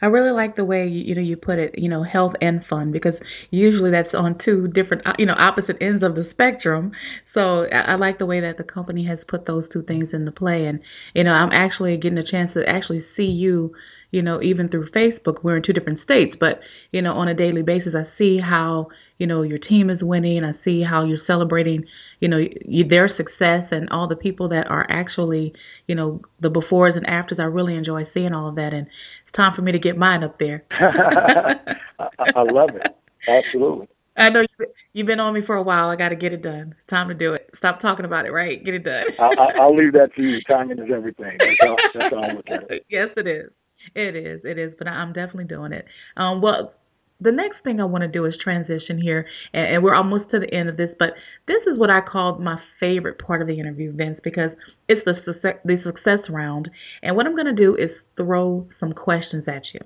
[0.00, 2.64] I really like the way you, you know you put it, you know, health and
[2.68, 3.14] fun because
[3.50, 6.92] usually that's on two different, uh, you know, opposite ends of the spectrum.
[7.34, 10.32] So I, I like the way that the company has put those two things into
[10.32, 10.80] play, and
[11.14, 13.74] you know, I'm actually getting a chance to actually see you,
[14.10, 15.42] you know, even through Facebook.
[15.42, 18.88] We're in two different states, but you know, on a daily basis, I see how
[19.18, 20.44] you know your team is winning.
[20.44, 21.84] I see how you're celebrating,
[22.18, 25.52] you know, you, their success and all the people that are actually,
[25.86, 27.38] you know, the befores and afters.
[27.40, 28.88] I really enjoy seeing all of that, and
[29.32, 30.64] it's time for me to get mine up there.
[30.70, 32.82] I, I love it.
[33.28, 33.88] Absolutely.
[34.16, 35.88] I know you've- you've been on me for a while.
[35.88, 36.74] I got to get it done.
[36.78, 37.48] It's time to do it.
[37.56, 38.62] Stop talking about it, right?
[38.62, 39.04] Get it done.
[39.18, 40.40] I, I, I'll leave that to you.
[40.46, 41.38] Timing is everything.
[41.38, 42.84] That's how, that's how I look at it.
[42.90, 43.50] yes, it is.
[43.94, 44.40] It is.
[44.44, 44.74] It is.
[44.76, 45.86] But I'm definitely doing it.
[46.18, 46.74] Um, well,
[47.22, 50.40] the next thing I want to do is transition here, and, and we're almost to
[50.40, 50.90] the end of this.
[50.98, 51.10] But
[51.46, 54.50] this is what I called my favorite part of the interview, Vince, because
[54.88, 56.68] it's the success, the success round.
[57.02, 59.80] And what I'm going to do is throw some questions at you,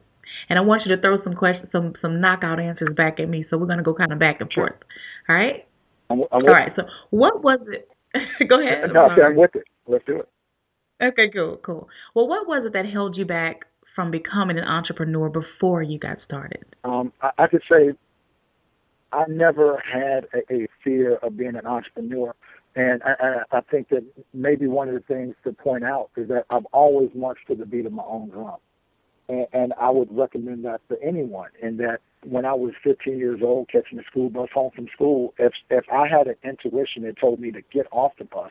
[0.49, 3.45] and I want you to throw some questions, some some knockout answers back at me.
[3.51, 4.77] So we're going to go kind of back and forth.
[5.29, 5.67] All right.
[6.09, 6.73] I'm, I'm All right.
[6.77, 7.89] So what was it?
[8.49, 8.93] go ahead.
[8.93, 9.65] No, I'm with it.
[9.87, 10.29] Let's do it.
[11.03, 11.89] Okay, cool, cool.
[12.15, 13.61] Well, what was it that held you back
[13.97, 16.65] from becoming an entrepreneur before you got started?
[16.85, 17.95] Um, I, I could say
[19.13, 22.35] I never had a, a fear of being an entrepreneur.
[22.77, 23.15] And I,
[23.53, 24.05] I, I think that
[24.35, 27.65] maybe one of the things to point out is that I've always marched to the
[27.65, 28.57] beat of my own drum.
[29.29, 31.49] And, and I would recommend that to anyone.
[31.63, 35.33] In that when I was 15 years old, catching the school bus home from school,
[35.39, 38.51] if if I had an intuition that told me to get off the bus,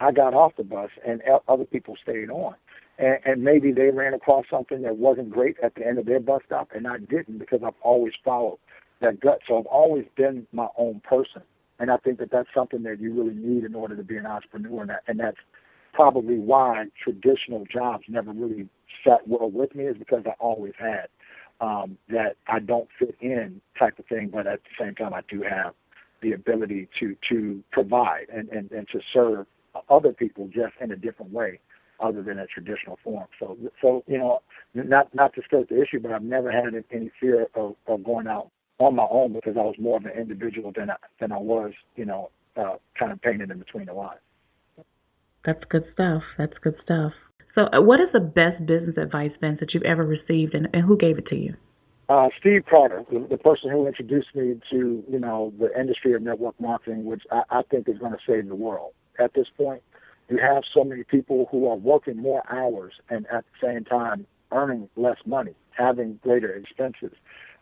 [0.00, 2.54] I got off the bus, and other people stayed on.
[2.98, 6.20] And, and maybe they ran across something that wasn't great at the end of their
[6.20, 8.58] bus stop, and I didn't because I've always followed
[9.00, 9.40] that gut.
[9.48, 11.42] So I've always been my own person,
[11.78, 14.26] and I think that that's something that you really need in order to be an
[14.26, 15.38] entrepreneur, and, that, and that's
[15.92, 18.68] probably why traditional jobs never really
[19.06, 21.06] sat well with me is because I always had
[21.60, 25.20] um, that I don't fit in type of thing, but at the same time I
[25.28, 25.74] do have
[26.22, 29.46] the ability to to provide and, and, and to serve
[29.88, 31.60] other people just in a different way
[32.00, 33.26] other than a traditional form.
[33.38, 34.40] So so you know
[34.74, 38.26] not not to skirt the issue, but I've never had any fear of, of going
[38.26, 41.38] out on my own because I was more of an individual than I, than I
[41.38, 44.20] was you know uh, kind of painted in between the lines.
[45.44, 46.22] That's good stuff.
[46.38, 47.12] That's good stuff.
[47.54, 50.84] So, uh, what is the best business advice, Vince, that you've ever received, and, and
[50.84, 51.54] who gave it to you?
[52.08, 56.22] Uh, Steve Carter, the, the, person who introduced me to you know the industry of
[56.22, 58.92] network marketing, which I, I think is going to save the world.
[59.18, 59.82] At this point,
[60.28, 64.26] you have so many people who are working more hours and at the same time
[64.52, 67.16] earning less money, having greater expenses,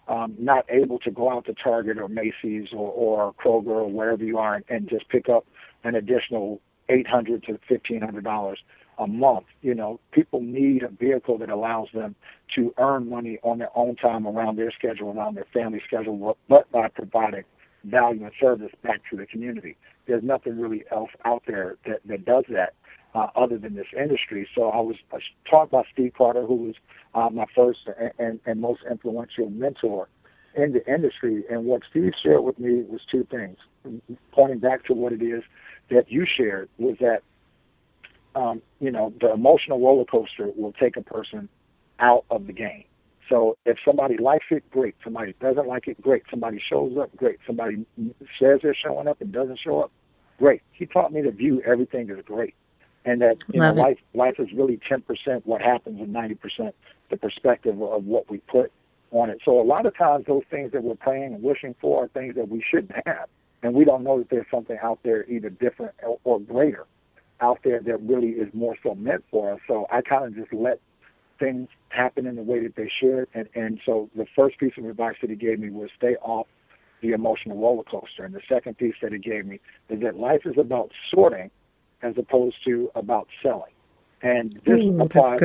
[0.09, 4.25] um, not able to go out to Target or Macy's or, or Kroger or wherever
[4.25, 5.47] you are and, and just pick up
[5.85, 8.59] an additional eight hundred to fifteen hundred dollars
[8.99, 9.47] a month.
[9.63, 12.15] You know, people need a vehicle that allows them
[12.57, 16.71] to earn money on their own time, around their schedule, around their family schedule, but
[16.71, 17.45] by providing
[17.85, 19.77] value and service back to the community.
[20.07, 22.75] There's nothing really else out there that, that does that
[23.15, 24.49] uh, other than this industry.
[24.55, 26.75] So I was, I was taught by Steve Carter, who was
[27.15, 30.09] uh, my first and, and, and most influential mentor
[30.55, 31.45] in the industry.
[31.51, 33.59] And what Steve shared with me was two things.
[34.33, 35.43] Pointing back to what it is
[35.91, 37.23] that you shared was that
[38.35, 41.49] um, you know, the emotional roller coaster will take a person
[41.99, 42.85] out of the game.
[43.33, 44.95] So if somebody likes it, great.
[45.03, 46.23] Somebody doesn't like it, great.
[46.29, 47.39] Somebody shows up, great.
[47.47, 47.87] Somebody
[48.39, 49.91] says they're showing up and doesn't show up,
[50.39, 50.61] great.
[50.73, 52.55] He taught me to view everything as great,
[53.07, 53.87] and that you Love know, it.
[53.87, 56.75] life life is really ten percent what happens and ninety percent
[57.09, 58.71] the perspective of what we put
[59.13, 59.39] on it.
[59.47, 62.35] So a lot of times those things that we're praying and wishing for are things
[62.35, 63.31] that we shouldn't have,
[63.63, 66.85] and we don't know that there's something out there either different or, or greater
[67.41, 69.61] out there that really is more so meant for us.
[69.67, 70.81] So I kind of just let
[71.39, 73.27] things happen in the way that they should.
[73.35, 76.47] And, and so the first piece of advice that he gave me was stay off
[77.03, 78.25] the emotional roller coaster.
[78.25, 81.51] And the second piece that he gave me is that life is about sorting
[82.03, 83.73] as opposed to about selling.
[84.23, 85.41] And this Ooh, applies.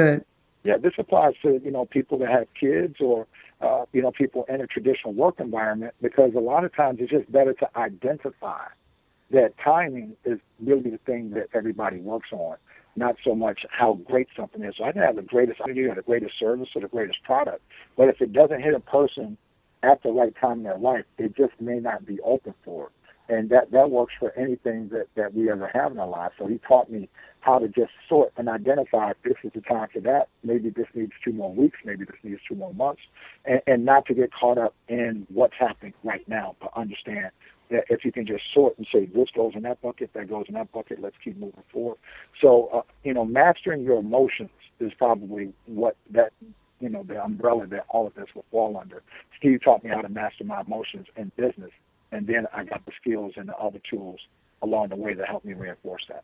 [0.63, 3.25] Yeah, this applies to you know people that have kids or
[3.61, 7.11] uh, you know people in a traditional work environment because a lot of times it's
[7.11, 8.65] just better to identify
[9.31, 12.57] that timing is really the thing that everybody works on,
[12.97, 14.75] not so much how great something is.
[14.77, 17.61] So I can have the greatest idea or the greatest service or the greatest product,
[17.95, 19.37] but if it doesn't hit a person
[19.83, 22.91] at the right time in their life, it just may not be open for it.
[23.29, 26.33] And that, that works for anything that, that we ever have in our lives.
[26.39, 27.09] So he taught me
[27.41, 30.29] how to just sort and identify if this is the time for that.
[30.43, 31.77] Maybe this needs two more weeks.
[31.83, 33.01] Maybe this needs two more months.
[33.45, 37.31] And, and not to get caught up in what's happening right now, but understand
[37.69, 40.55] if you can just sort and say this goes in that bucket, that goes in
[40.55, 41.97] that bucket, let's keep moving forward.
[42.41, 44.49] So, uh, you know, mastering your emotions
[44.79, 46.31] is probably what that,
[46.79, 49.01] you know, the umbrella that all of this will fall under.
[49.37, 51.71] Steve taught me how to master my emotions in business,
[52.11, 54.19] and then I got the skills and the other tools
[54.61, 56.23] along the way that helped me reinforce that.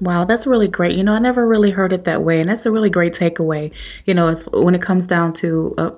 [0.00, 0.96] Wow, that's really great.
[0.96, 3.70] You know, I never really heard it that way, and that's a really great takeaway.
[4.06, 5.90] You know, when it comes down to uh,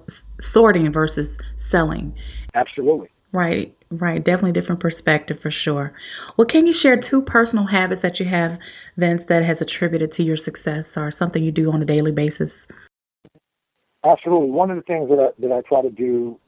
[0.52, 1.28] sorting versus
[1.70, 2.14] selling.
[2.54, 3.08] Absolutely.
[3.32, 4.24] Right, right.
[4.24, 5.92] Definitely different perspective for sure.
[6.36, 8.52] Well, can you share two personal habits that you have,
[8.96, 12.50] Vince, that has attributed to your success or something you do on a daily basis?
[14.04, 14.50] Absolutely.
[14.50, 16.38] One of the things that I, that I try to do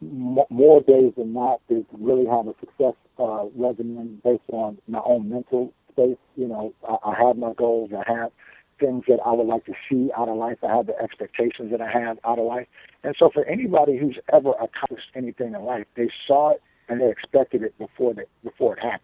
[0.00, 5.28] more days than not is really have a success uh, regimen based on my own
[5.28, 6.16] mental space.
[6.36, 7.90] You know, I, I have my goals.
[7.92, 8.30] I have
[8.78, 10.58] things that I would like to see out of life.
[10.62, 12.66] I have the expectations that I have out of life.
[13.04, 17.10] And so for anybody who's ever accomplished anything in life, they saw it and they
[17.10, 19.00] expected it before they, before it happened.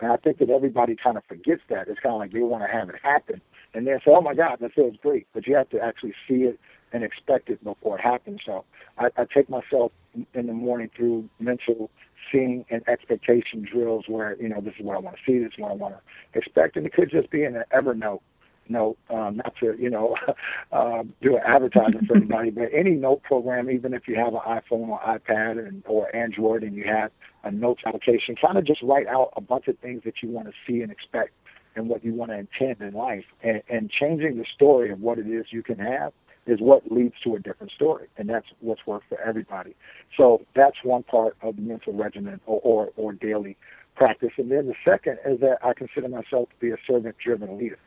[0.00, 1.88] And I think that everybody kind of forgets that.
[1.88, 3.40] It's kind of like they want to have it happen
[3.74, 5.26] and then say, oh my God, that feels great.
[5.34, 6.58] But you have to actually see it
[6.92, 8.40] and expect it before it happens.
[8.46, 8.64] So
[8.96, 9.92] I, I take myself
[10.34, 11.90] in the morning through mental
[12.32, 15.52] seeing and expectation drills where, you know, this is what I want to see, this
[15.52, 16.76] is what I want to expect.
[16.76, 18.20] And it could just be in an Evernote
[18.68, 20.14] note, um, not to you know
[20.72, 24.40] uh, do an advertising for anybody, but any note program, even if you have an
[24.46, 27.10] iPhone or iPad and or Android and you have
[27.44, 30.48] a notes application, kind of just write out a bunch of things that you want
[30.48, 31.32] to see and expect
[31.76, 35.18] and what you want to intend in life, and, and changing the story of what
[35.18, 36.12] it is you can have
[36.46, 39.76] is what leads to a different story, and that's what's worked for everybody.
[40.16, 43.56] So that's one part of the mental regimen or, or, or daily
[43.94, 44.30] practice.
[44.38, 47.78] And then the second is that I consider myself to be a servant-driven leader.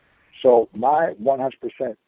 [0.41, 1.51] So my 100%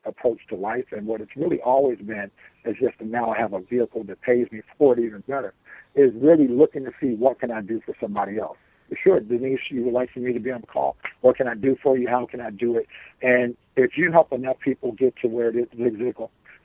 [0.05, 2.31] approach to life and what it's really always been
[2.65, 5.53] is just to now have a vehicle that pays me for it even better
[5.95, 8.57] is really looking to see what can I do for somebody else.
[9.03, 10.97] sure, Denise, you would like for me to be on the call.
[11.21, 12.07] What can I do for you?
[12.07, 12.87] How can I do it?
[13.21, 16.15] And if you help enough people get to where it is, Zig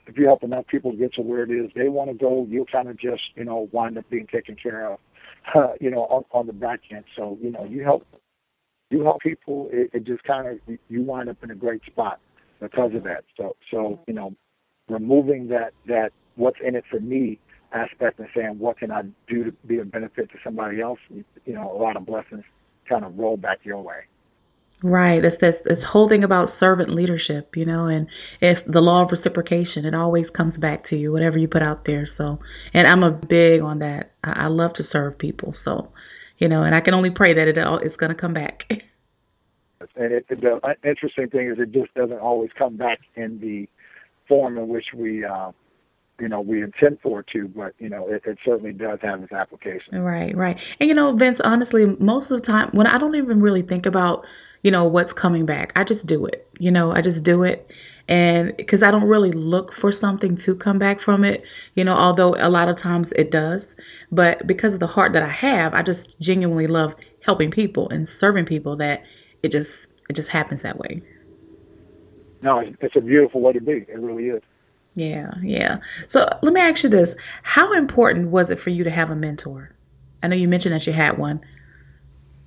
[0.09, 2.65] if you help enough people get to where it is they want to go, you'll
[2.65, 4.99] kind of just, you know, wind up being taken care of,
[5.55, 7.05] uh, you know, on, on the back end.
[7.15, 8.07] So, you know, you help,
[8.91, 12.21] you help people, it, it just kind of, you wind up in a great spot
[12.61, 13.25] because of that.
[13.37, 14.35] So, so, you know,
[14.89, 17.39] removing that, that what's in it for me
[17.73, 21.55] aspect and saying what can I do to be a benefit to somebody else, you
[21.55, 22.45] know, a lot of blessings
[22.89, 24.01] kind of roll back your way.
[24.83, 25.25] Right.
[25.25, 28.07] It's this it's holding about servant leadership, you know, and
[28.41, 29.85] it's the law of reciprocation.
[29.85, 32.09] It always comes back to you, whatever you put out there.
[32.17, 32.39] So
[32.73, 34.13] and I'm a big on that.
[34.23, 35.55] I, I love to serve people.
[35.65, 35.91] So,
[36.39, 38.61] you know, and I can only pray that it all it's gonna come back.
[39.95, 43.69] And it, the interesting thing is it just doesn't always come back in the
[44.29, 45.53] form in which we uh
[46.21, 49.23] you know we intend for it to, but you know it, it certainly does have
[49.23, 50.01] its application.
[50.01, 50.57] Right, right.
[50.81, 53.87] And you know, Vince, honestly, most of the time when I don't even really think
[53.87, 54.23] about
[54.63, 56.49] you know what's coming back, I just do it.
[56.59, 57.67] You know, I just do it,
[58.09, 61.43] and because I don't really look for something to come back from it.
[61.75, 63.63] You know, although a lot of times it does,
[64.11, 66.91] but because of the heart that I have, I just genuinely love
[67.25, 68.77] helping people and serving people.
[68.77, 68.99] That
[69.43, 69.71] it just
[70.09, 71.03] it just happens that way.
[72.43, 73.85] No, it's a beautiful way to be.
[73.89, 74.43] It really is.
[74.95, 75.77] Yeah, yeah.
[76.13, 77.09] So let me ask you this:
[77.43, 79.75] How important was it for you to have a mentor?
[80.23, 81.41] I know you mentioned that you had one.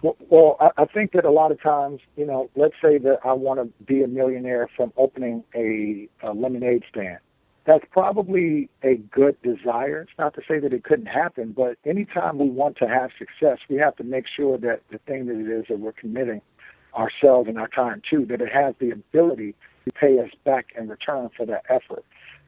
[0.02, 3.20] Well, well I, I think that a lot of times, you know, let's say that
[3.24, 7.20] I want to be a millionaire from opening a, a lemonade stand.
[7.66, 10.02] That's probably a good desire.
[10.02, 13.60] It's not to say that it couldn't happen, but anytime we want to have success,
[13.70, 16.42] we have to make sure that the thing that it is that we're committing
[16.96, 19.54] ourselves and our time to, that it has the ability
[19.86, 22.04] to pay us back in return for that effort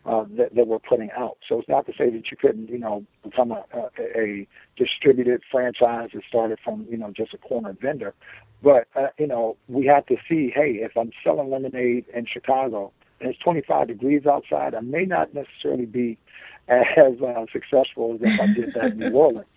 [0.05, 1.37] uh, that, that we're putting out.
[1.47, 5.41] So it's not to say that you couldn't, you know, become a, a, a distributed
[5.49, 8.13] franchise that started from, you know, just a corner vendor.
[8.61, 12.91] But, uh, you know, we have to see, hey, if I'm selling lemonade in Chicago
[13.23, 16.17] and it's 25 degrees outside, I may not necessarily be
[16.67, 19.47] as uh, successful as if I did that in New Orleans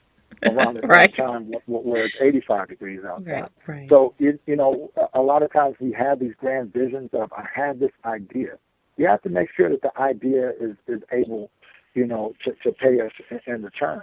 [0.42, 1.14] around the right.
[1.16, 3.26] time where it's 85 degrees outside.
[3.26, 3.88] Right, right.
[3.88, 7.44] So, you, you know, a lot of times we have these grand visions of, I
[7.54, 8.58] have this idea
[8.96, 11.50] you have to make sure that the idea is is able,
[11.94, 14.02] you know, to to pay us in, in return.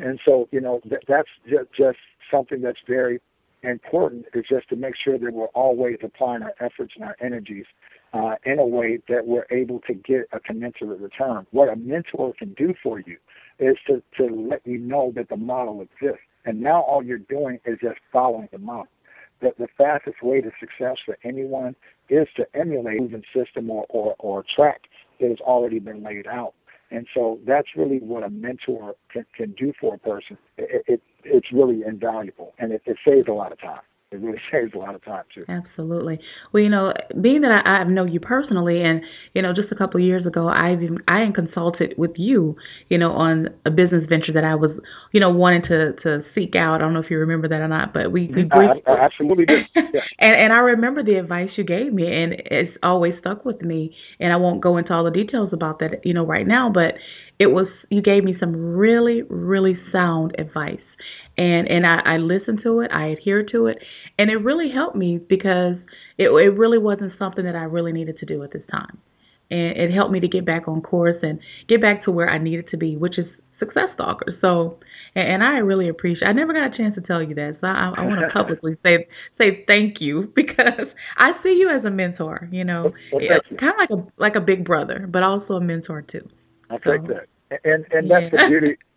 [0.00, 1.98] And so, you know, th- that's just, just
[2.30, 3.20] something that's very
[3.64, 7.66] important is just to make sure that we're always applying our efforts and our energies
[8.12, 11.46] uh, in a way that we're able to get a commensurate return.
[11.50, 13.16] What a mentor can do for you
[13.58, 16.24] is to, to let you know that the model exists.
[16.44, 18.88] And now all you're doing is just following the model
[19.42, 21.74] that the fastest way to success for anyone
[22.08, 24.82] is to emulate a system or, or, or track
[25.20, 26.54] that has already been laid out.
[26.90, 30.36] And so that's really what a mentor can, can do for a person.
[30.58, 33.80] It, it, it's really invaluable, and it, it saves a lot of time
[34.12, 35.44] it really saves a lot of time too.
[35.48, 36.18] Absolutely.
[36.52, 39.02] Well, you know, being that I, I know you personally, and
[39.34, 42.56] you know, just a couple of years ago, I even I consulted with you,
[42.88, 44.70] you know, on a business venture that I was,
[45.12, 46.76] you know, wanting to to seek out.
[46.76, 49.04] I don't know if you remember that or not, but we we briefly, I, I
[49.04, 49.66] absolutely did.
[49.76, 50.00] Yeah.
[50.18, 53.94] and and I remember the advice you gave me, and it's always stuck with me.
[54.18, 56.94] And I won't go into all the details about that, you know, right now, but
[57.38, 60.78] it was you gave me some really really sound advice
[61.40, 63.78] and and I, I listened to it, I adhered to it,
[64.18, 65.76] and it really helped me because
[66.18, 68.98] it it really wasn't something that I really needed to do at this time,
[69.50, 72.36] and it helped me to get back on course and get back to where I
[72.36, 73.24] needed to be, which is
[73.58, 74.36] success stalker.
[74.42, 74.78] So,
[75.14, 76.28] and, and I really appreciate.
[76.28, 78.76] I never got a chance to tell you that, so I, I want to publicly
[78.82, 82.50] say say thank you because I see you as a mentor.
[82.52, 83.22] You know, well,
[83.58, 86.28] kind of like a like a big brother, but also a mentor too.
[86.68, 88.44] I so, take that, and and that's yeah.
[88.44, 88.76] the beauty.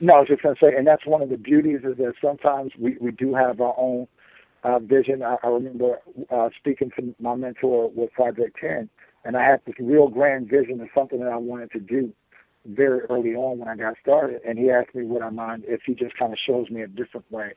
[0.00, 2.14] No, I was just going to say, and that's one of the beauties is that
[2.22, 4.06] sometimes we, we do have our own
[4.62, 5.22] uh, vision.
[5.22, 5.98] I, I remember
[6.30, 8.88] uh, speaking to my mentor with Project 10,
[9.24, 12.12] and I had this real grand vision of something that I wanted to do
[12.66, 14.40] very early on when I got started.
[14.46, 16.88] And he asked me, would I mind if he just kind of shows me a
[16.88, 17.52] different way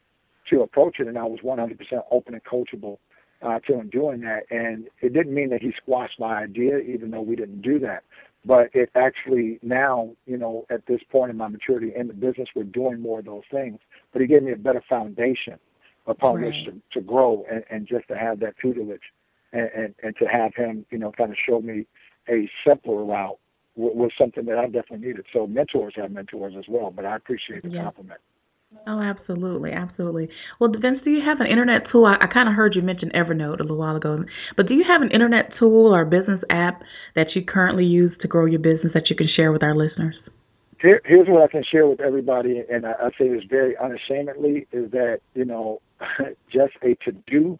[0.50, 1.08] to approach it?
[1.08, 1.78] And I was 100%
[2.12, 2.98] open and coachable
[3.42, 4.44] uh, to him doing that.
[4.50, 8.04] And it didn't mean that he squashed my idea, even though we didn't do that
[8.46, 12.50] but it actually now, you know, at this point in my maturity in the business,
[12.56, 13.80] we're doing more of those things.
[14.12, 15.60] But he gave me a better foundation
[16.08, 16.48] upon right.
[16.48, 19.02] which to, to grow and, and just to have that tutelage
[19.54, 21.86] and, and, and to have him, you know, kind of show me
[22.30, 23.38] a simpler route
[23.76, 25.26] was something that I definitely needed.
[25.34, 27.84] So mentors have mentors as well, but I appreciate the yeah.
[27.84, 28.20] compliment.
[28.86, 30.30] Oh, absolutely, absolutely.
[30.60, 32.06] Well, Vince, do you have an internet tool?
[32.06, 34.24] I, I kind of heard you mention Evernote a little while ago,
[34.58, 36.82] but do you have an internet tool or business app
[37.16, 40.16] that you currently use to grow your business that you can share with our listeners?
[40.84, 44.68] here, here's what I can share with everybody, and I, I say this very unashamedly,
[44.72, 45.82] is that you know,
[46.52, 47.58] just a to do,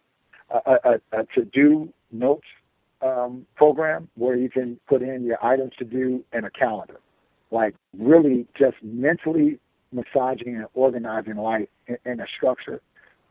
[0.50, 2.46] a, a, a to do notes
[3.02, 7.00] um, program where you can put in your items to do and a calendar,
[7.50, 9.58] like really just mentally
[9.94, 12.80] massaging and organizing life in, in a structure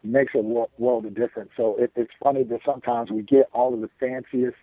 [0.03, 1.51] makes a world, of difference.
[1.55, 4.57] So it, it's funny that sometimes we get all of the fanciest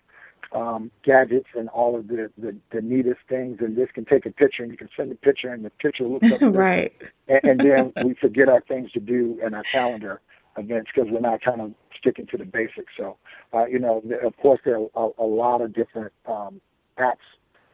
[0.53, 4.31] um, gadgets and all of the, the, the neatest things, and this can take a
[4.31, 6.91] picture and you can send a picture, and the picture looks up right,
[7.27, 10.21] and, and then we forget our things to do in our calendar
[10.57, 12.93] events because we're not kind of sticking to the basics.
[12.97, 13.17] So,
[13.53, 16.59] uh, you know, of course, there are a, a lot of different um,
[16.99, 17.15] apps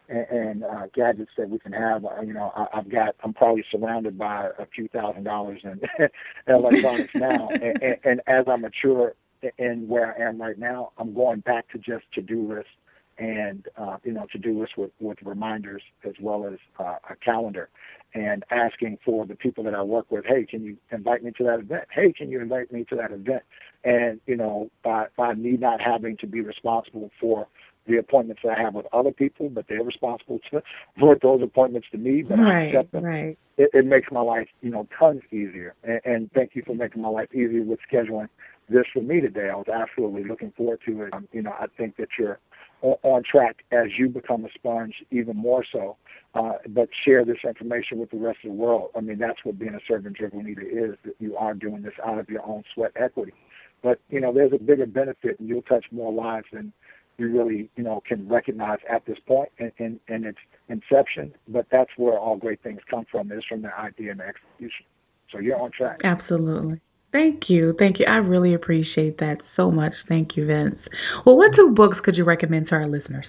[0.09, 2.05] and, and uh, gadgets that we can have.
[2.05, 5.79] Uh, you know, I, I've got, I'm probably surrounded by a few thousand dollars in
[6.47, 9.13] electronics now, and, and, and as I mature
[9.57, 12.71] in where I am right now, I'm going back to just to-do lists
[13.19, 17.69] and uh, you know to-do lists with, with reminders as well as uh, a calendar,
[18.13, 21.43] and asking for the people that I work with, hey, can you invite me to
[21.45, 21.85] that event?
[21.91, 23.43] Hey, can you invite me to that event?
[23.83, 27.47] And you know, by by me not having to be responsible for
[27.87, 30.61] the appointments that I have with other people, but they're responsible to
[30.99, 33.03] for those appointments to me, but right, I accept them.
[33.03, 33.37] Right.
[33.57, 35.73] It, it makes my life, you know, tons easier.
[35.83, 38.29] And, and thank you for making my life easier with scheduling
[38.69, 39.49] this for me today.
[39.51, 41.13] I was absolutely looking forward to it.
[41.13, 42.39] Um, you know, I think that you're
[42.81, 45.97] on track as you become a sponge even more so.
[46.35, 48.91] Uh, but share this information with the rest of the world.
[48.95, 51.93] I mean, that's what being a servant driven leader is, that you are doing this
[52.05, 53.33] out of your own sweat equity.
[53.81, 56.73] But, you know, there's a bigger benefit and you'll touch more lives than
[57.17, 60.37] you really, you know, can recognize at this point in, in, in its
[60.69, 61.33] inception.
[61.47, 64.85] But that's where all great things come from, is from the idea and the execution.
[65.31, 66.01] So you're on track.
[66.03, 66.79] Absolutely.
[67.11, 67.73] Thank you.
[67.79, 68.05] Thank you.
[68.05, 69.93] I really appreciate that so much.
[70.07, 70.77] Thank you, Vince.
[71.25, 73.25] Well, what two books could you recommend to our listeners?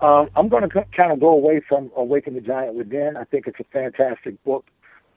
[0.00, 3.16] Um, I'm going to kind of go away from Awaken the Giant Within.
[3.16, 4.64] I think it's a fantastic book,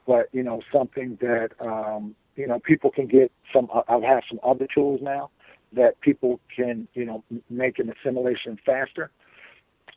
[0.08, 4.40] but, you know, something that, um, you know, people can get some, I've had some
[4.44, 5.30] other tools now
[5.74, 9.12] that people can, you know, make an assimilation faster.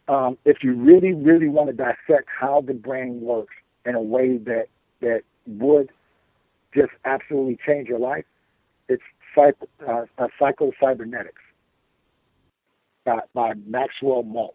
[0.07, 3.55] Um, if you really, really want to dissect how the brain works
[3.87, 4.67] in a way that,
[5.01, 5.91] that would
[6.75, 8.25] just absolutely change your life,
[8.89, 9.03] it's
[9.35, 11.43] psycho, uh, uh, Psycho-Cybernetics
[13.05, 14.53] by, by Maxwell Maltz.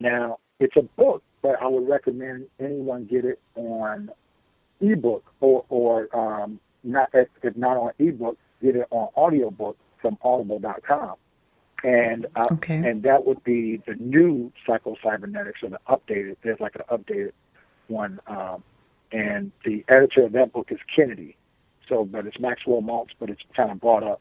[0.00, 4.10] Now, it's a book, but I would recommend anyone get it on
[4.80, 11.14] ebook or, or um, not if, not on ebook, get it on audiobook from audible.com.
[11.84, 12.74] And uh, okay.
[12.74, 16.36] and that would be the new Psycho-Cybernetics or the updated.
[16.42, 17.32] There's like an updated
[17.88, 18.62] one um,
[19.12, 21.36] and the editor of that book is Kennedy.
[21.88, 24.20] So, but it's Maxwell Maltz, but it's kind of brought up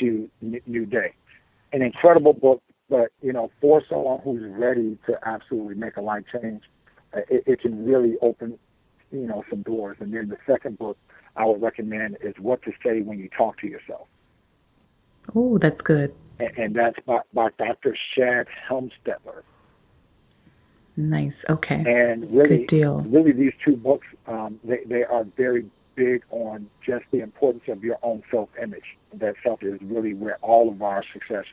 [0.00, 1.14] to New Day.
[1.72, 6.24] An incredible book, but you know, for someone who's ready to absolutely make a life
[6.32, 6.62] change,
[7.16, 8.58] uh, it, it can really open,
[9.10, 9.96] you know, some doors.
[10.00, 10.96] And then the second book
[11.36, 14.06] I would recommend is What to Say When You Talk to Yourself.
[15.34, 16.14] Oh, that's good.
[16.38, 17.96] And, and that's by, by Dr.
[18.16, 19.42] Shad Helmstetter.
[20.96, 21.32] Nice.
[21.48, 21.82] Okay.
[21.86, 23.00] And really, Good deal.
[23.08, 27.84] really, these two books um, they they are very big on just the importance of
[27.84, 28.82] your own self-image.
[29.14, 31.44] That self is really where all of our success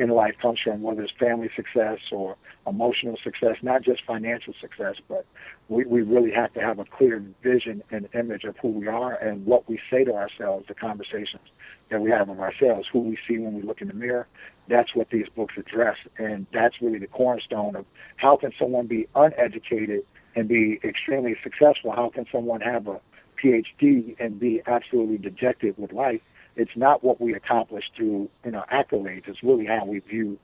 [0.00, 2.36] in life comes from, whether it's family success or
[2.66, 5.26] emotional success, not just financial success, but
[5.68, 9.14] we, we really have to have a clear vision and image of who we are
[9.14, 11.42] and what we say to ourselves, the conversations
[11.90, 14.26] that we have of ourselves, who we see when we look in the mirror.
[14.68, 15.96] That's what these books address.
[16.18, 17.86] And that's really the cornerstone of
[18.16, 20.02] how can someone be uneducated
[20.34, 21.92] and be extremely successful?
[21.92, 23.00] How can someone have a
[23.42, 26.20] PhD and be absolutely dejected with life?
[26.58, 29.22] It's not what we accomplish through you know accolades.
[29.26, 30.38] It's really how we view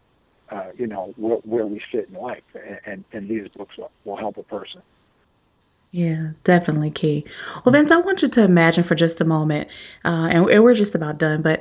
[0.50, 3.90] uh, you know where, where we sit in life, and, and, and these books will,
[4.04, 4.82] will help a person.
[5.90, 7.24] Yeah, definitely key.
[7.64, 9.68] Well, Vince, I want you to imagine for just a moment,
[10.04, 11.60] uh, and, and we're just about done, but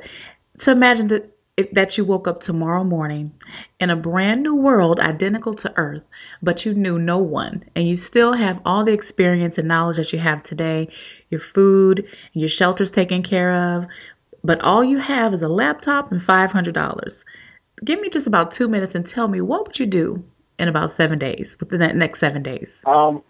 [0.64, 1.30] to imagine that
[1.72, 3.32] that you woke up tomorrow morning
[3.78, 6.02] in a brand new world identical to Earth,
[6.42, 10.12] but you knew no one, and you still have all the experience and knowledge that
[10.12, 10.88] you have today.
[11.30, 13.84] Your food, your shelter's taken care of,
[14.44, 17.00] but all you have is a laptop and $500.
[17.84, 20.22] Give me just about two minutes and tell me what would you do
[20.58, 22.68] in about seven days, within that next seven days?
[22.86, 23.22] Um,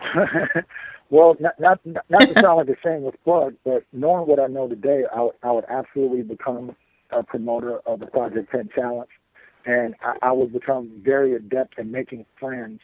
[1.10, 4.68] well, not, not, not to sound like a shameless plug, but knowing what I know
[4.68, 6.76] today, I, would, I would absolutely become
[7.10, 9.10] a promoter of the Project 10 Challenge.
[9.66, 12.80] And I, I would become very adept in making friends.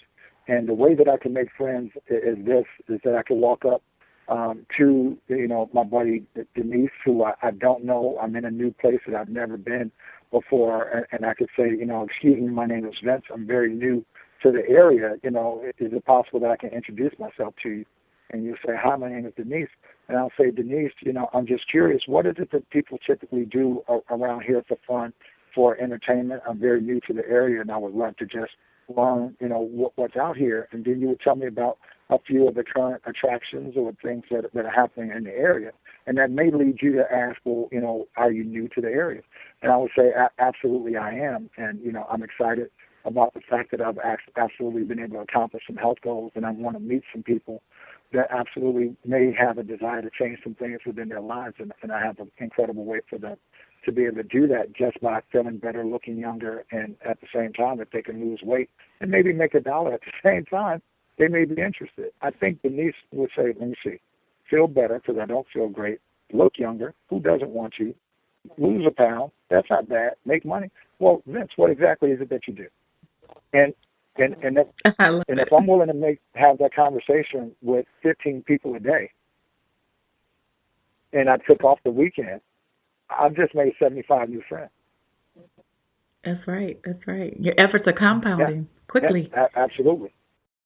[0.48, 3.64] And the way that I can make friends is this, is that I can walk
[3.64, 3.82] up
[4.30, 6.24] um, to you know my buddy
[6.54, 8.18] Denise, who I, I don't know.
[8.22, 9.90] I'm in a new place that I've never been
[10.30, 13.24] before, and, and I could say, you know, excuse me, my name is Vince.
[13.32, 14.04] I'm very new
[14.42, 17.84] to the area, you know, is it possible that I can introduce myself to you?
[18.30, 19.68] And you say, hi, my name is Denise.
[20.08, 23.44] And I'll say, Denise, you know, I'm just curious, what is it that people typically
[23.44, 25.12] do around here for fun,
[25.54, 26.42] for entertainment?
[26.48, 28.52] I'm very new to the area and I would love to just
[28.96, 30.68] learn, you know, what, what's out here.
[30.72, 31.78] And then you would tell me about
[32.10, 35.70] a few of the current attractions or things that, that are happening in the area.
[36.06, 38.88] And that may lead you to ask, well, you know, are you new to the
[38.88, 39.22] area?
[39.62, 41.50] And I would say, absolutely, I am.
[41.56, 42.70] And, you know, I'm excited
[43.04, 43.98] about the fact that I've
[44.36, 47.62] absolutely been able to accomplish some health goals and I want to meet some people
[48.12, 51.54] that absolutely may have a desire to change some things within their lives.
[51.58, 53.36] And, and I have an incredible way for them
[53.84, 57.26] to be able to do that just by feeling better, looking younger, and at the
[57.34, 58.70] same time, if they can lose weight
[59.00, 60.82] and maybe make a dollar at the same time,
[61.18, 62.10] they may be interested.
[62.22, 64.00] I think Denise would say, let me see,
[64.48, 66.00] feel better because I don't feel great,
[66.32, 66.94] look younger.
[67.08, 67.94] Who doesn't want you?
[68.56, 69.32] Lose a pound.
[69.50, 70.12] That's not bad.
[70.24, 70.70] Make money.
[70.98, 72.66] Well, Vince, what exactly is it that you do?
[73.52, 73.74] And
[74.16, 74.66] and and if,
[74.98, 79.10] and if I'm willing to make have that conversation with 15 people a day,
[81.12, 82.40] and I took off the weekend,
[83.18, 84.70] I've just made 75 new friends.
[86.24, 86.78] That's right.
[86.84, 87.34] That's right.
[87.40, 88.90] Your efforts are compounding yeah.
[88.90, 89.30] quickly.
[89.32, 90.12] Yeah, absolutely.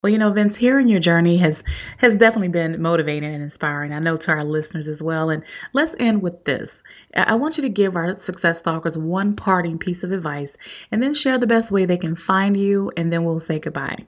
[0.03, 1.55] Well, you know, Vince, hearing your journey has
[2.01, 3.93] has definitely been motivating and inspiring.
[3.93, 5.31] I know to our listeners as well.
[5.31, 5.43] And
[5.73, 6.69] let's end with this.
[7.17, 10.49] I want you to give our success stalkers one parting piece of advice,
[10.91, 14.05] and then share the best way they can find you, and then we'll say goodbye.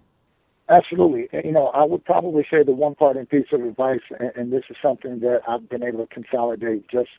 [0.68, 1.28] Absolutely.
[1.45, 4.01] You know, I would probably say the one parting piece of advice,
[4.34, 7.11] and this is something that I've been able to consolidate just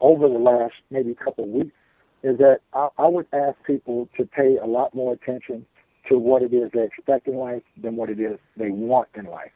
[0.00, 1.74] over the last maybe couple of weeks,
[2.22, 5.66] is that I, I would ask people to pay a lot more attention
[6.08, 9.26] to what it is they expect in life than what it is they want in
[9.26, 9.50] life.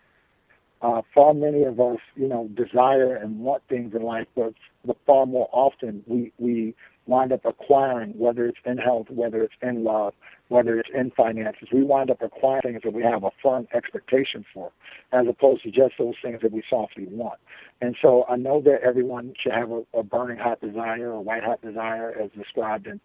[0.81, 4.53] Uh, far many of us, you know, desire and want things in life, but,
[4.85, 6.75] but far more often we, we
[7.07, 10.15] wind up acquiring, whether it's in health, whether it's in love,
[10.49, 14.45] whether it's in finances, we wind up acquiring things that we have a firm expectation
[14.53, 14.71] for,
[15.13, 17.39] as opposed to just those things that we softly want.
[17.81, 21.43] And so I know that everyone should have a, a burning hot desire, a white
[21.43, 23.01] hot desire, as described in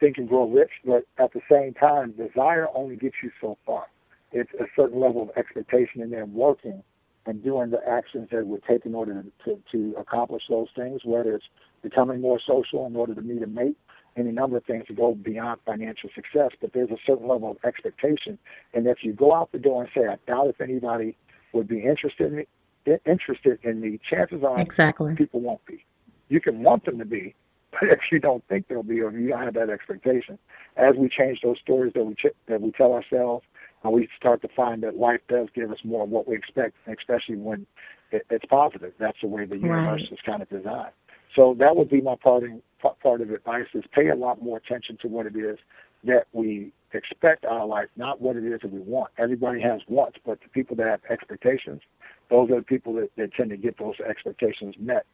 [0.00, 3.86] Think and Grow Rich, but at the same time, desire only gets you so far.
[4.32, 6.82] It's a certain level of expectation and then working
[7.26, 11.34] and doing the actions that would take in order to, to accomplish those things, whether
[11.34, 11.44] it's
[11.82, 13.76] becoming more social in order to meet a mate,
[14.16, 16.50] any number of things to go beyond financial success.
[16.60, 18.38] But there's a certain level of expectation,
[18.74, 21.16] and if you go out the door and say, "I doubt if anybody
[21.52, 22.46] would be interested in me,"
[23.06, 25.84] interested in me, chances are exactly people won't be.
[26.28, 27.34] You can want them to be,
[27.70, 30.38] but if you don't think they'll be, or if you don't have that expectation,
[30.76, 33.44] as we change those stories that we ch- that we tell ourselves,
[33.82, 36.76] and we start to find that life does give us more of what we expect,
[36.86, 37.66] especially when
[38.10, 38.92] it, it's positive.
[38.98, 40.12] That's the way the universe right.
[40.12, 40.92] is kind of designed.
[41.34, 42.62] So that would be my parting
[43.02, 45.58] part of advice: is pay a lot more attention to what it is
[46.04, 49.10] that we expect out of life, not what it is that we want.
[49.18, 51.80] Everybody has wants, but the people that have expectations,
[52.28, 55.06] those are the people that, that tend to get those expectations met.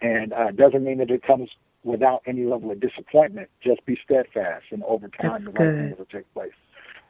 [0.00, 1.48] And uh, it doesn't mean that it comes
[1.82, 3.48] without any level of disappointment.
[3.62, 6.52] Just be steadfast, and over time, That's the right things will take place.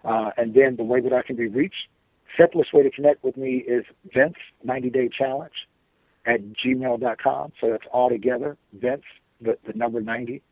[0.05, 1.89] Uh, and then the way that I can be reached,
[2.39, 5.53] simplest way to connect with me is Vince 90 Day Challenge
[6.27, 7.53] at gmail.com.
[7.61, 9.03] So that's all together, Vince,
[9.41, 10.43] the, the number 90.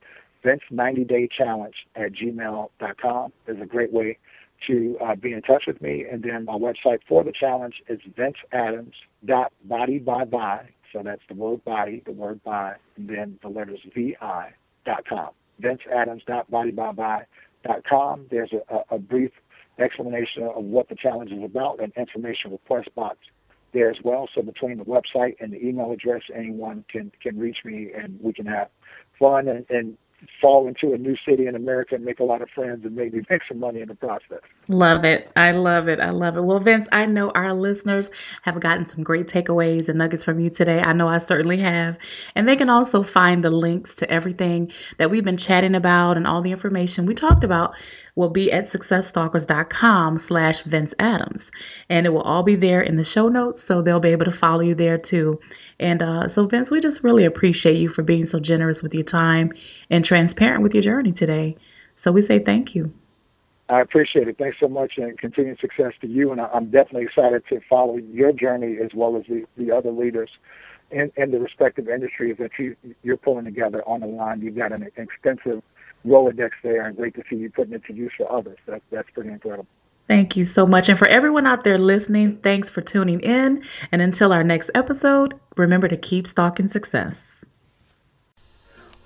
[0.45, 4.19] Vince 90 Day Challenge at gmail.com is a great way
[4.67, 6.05] to uh, be in touch with me.
[6.11, 10.67] And then my website for the challenge is vinceadams.bodybyvi.
[10.93, 14.53] So that's the word body, the word by, and then the letters VI
[14.85, 15.31] dot com.
[17.65, 18.27] vinceadams.bodybyvi.com.
[18.31, 19.31] There's a, a, a brief
[19.79, 23.19] explanation of what the challenge is about and information request box
[23.73, 24.29] there as well.
[24.35, 28.33] So between the website and the email address, anyone can can reach me, and we
[28.33, 28.69] can have
[29.19, 29.97] fun and, and
[30.41, 33.21] fall into a new city in America and make a lot of friends and maybe
[33.31, 34.41] make some money in the process.
[34.69, 35.29] Love it.
[35.37, 36.01] I love it.
[36.01, 36.43] I love it.
[36.43, 38.07] Well, Vince, I know our listeners
[38.45, 40.79] have gotten some great takeaways and nuggets from you today.
[40.79, 41.95] I know I certainly have.
[42.35, 46.27] And they can also find the links to everything that we've been chatting about and
[46.27, 47.73] all the information we talked about
[48.15, 51.43] will be at successstalkers.com slash Vince Adams.
[51.89, 54.39] And it will all be there in the show notes, so they'll be able to
[54.41, 55.39] follow you there too.
[55.83, 59.05] And uh, so, Vince, we just really appreciate you for being so generous with your
[59.05, 59.51] time
[59.91, 61.57] and transparent with your journey today.
[62.05, 62.93] So we say thank you.
[63.69, 64.37] I appreciate it.
[64.39, 66.31] Thanks so much, and continued success to you.
[66.31, 70.31] And I'm definitely excited to follow your journey as well as the, the other leaders
[70.91, 74.41] in, in the respective industries that you, you're pulling together on the line.
[74.41, 75.63] You've got an extensive
[76.07, 78.59] Rolodex there, and great to see you putting it to use for others.
[78.67, 79.67] That, that's pretty incredible.
[80.09, 80.85] Thank you so much.
[80.89, 83.63] And for everyone out there listening, thanks for tuning in.
[83.93, 87.15] And until our next episode, remember to keep stalking success.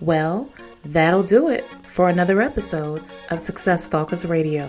[0.01, 0.53] Well,
[0.85, 4.69] that'll do it for another episode of Success Stalkers Radio.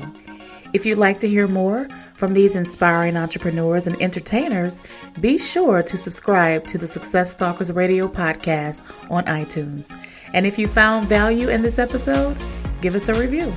[0.74, 4.82] If you'd like to hear more from these inspiring entrepreneurs and entertainers,
[5.20, 9.90] be sure to subscribe to the Success Stalkers Radio podcast on iTunes.
[10.34, 12.38] And if you found value in this episode,
[12.82, 13.52] give us a review,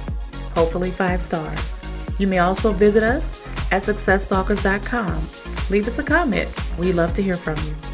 [0.54, 1.80] hopefully five stars.
[2.20, 3.40] You may also visit us
[3.72, 5.26] at successstalkers.com.
[5.70, 6.50] Leave us a comment.
[6.78, 7.89] We love to hear from you.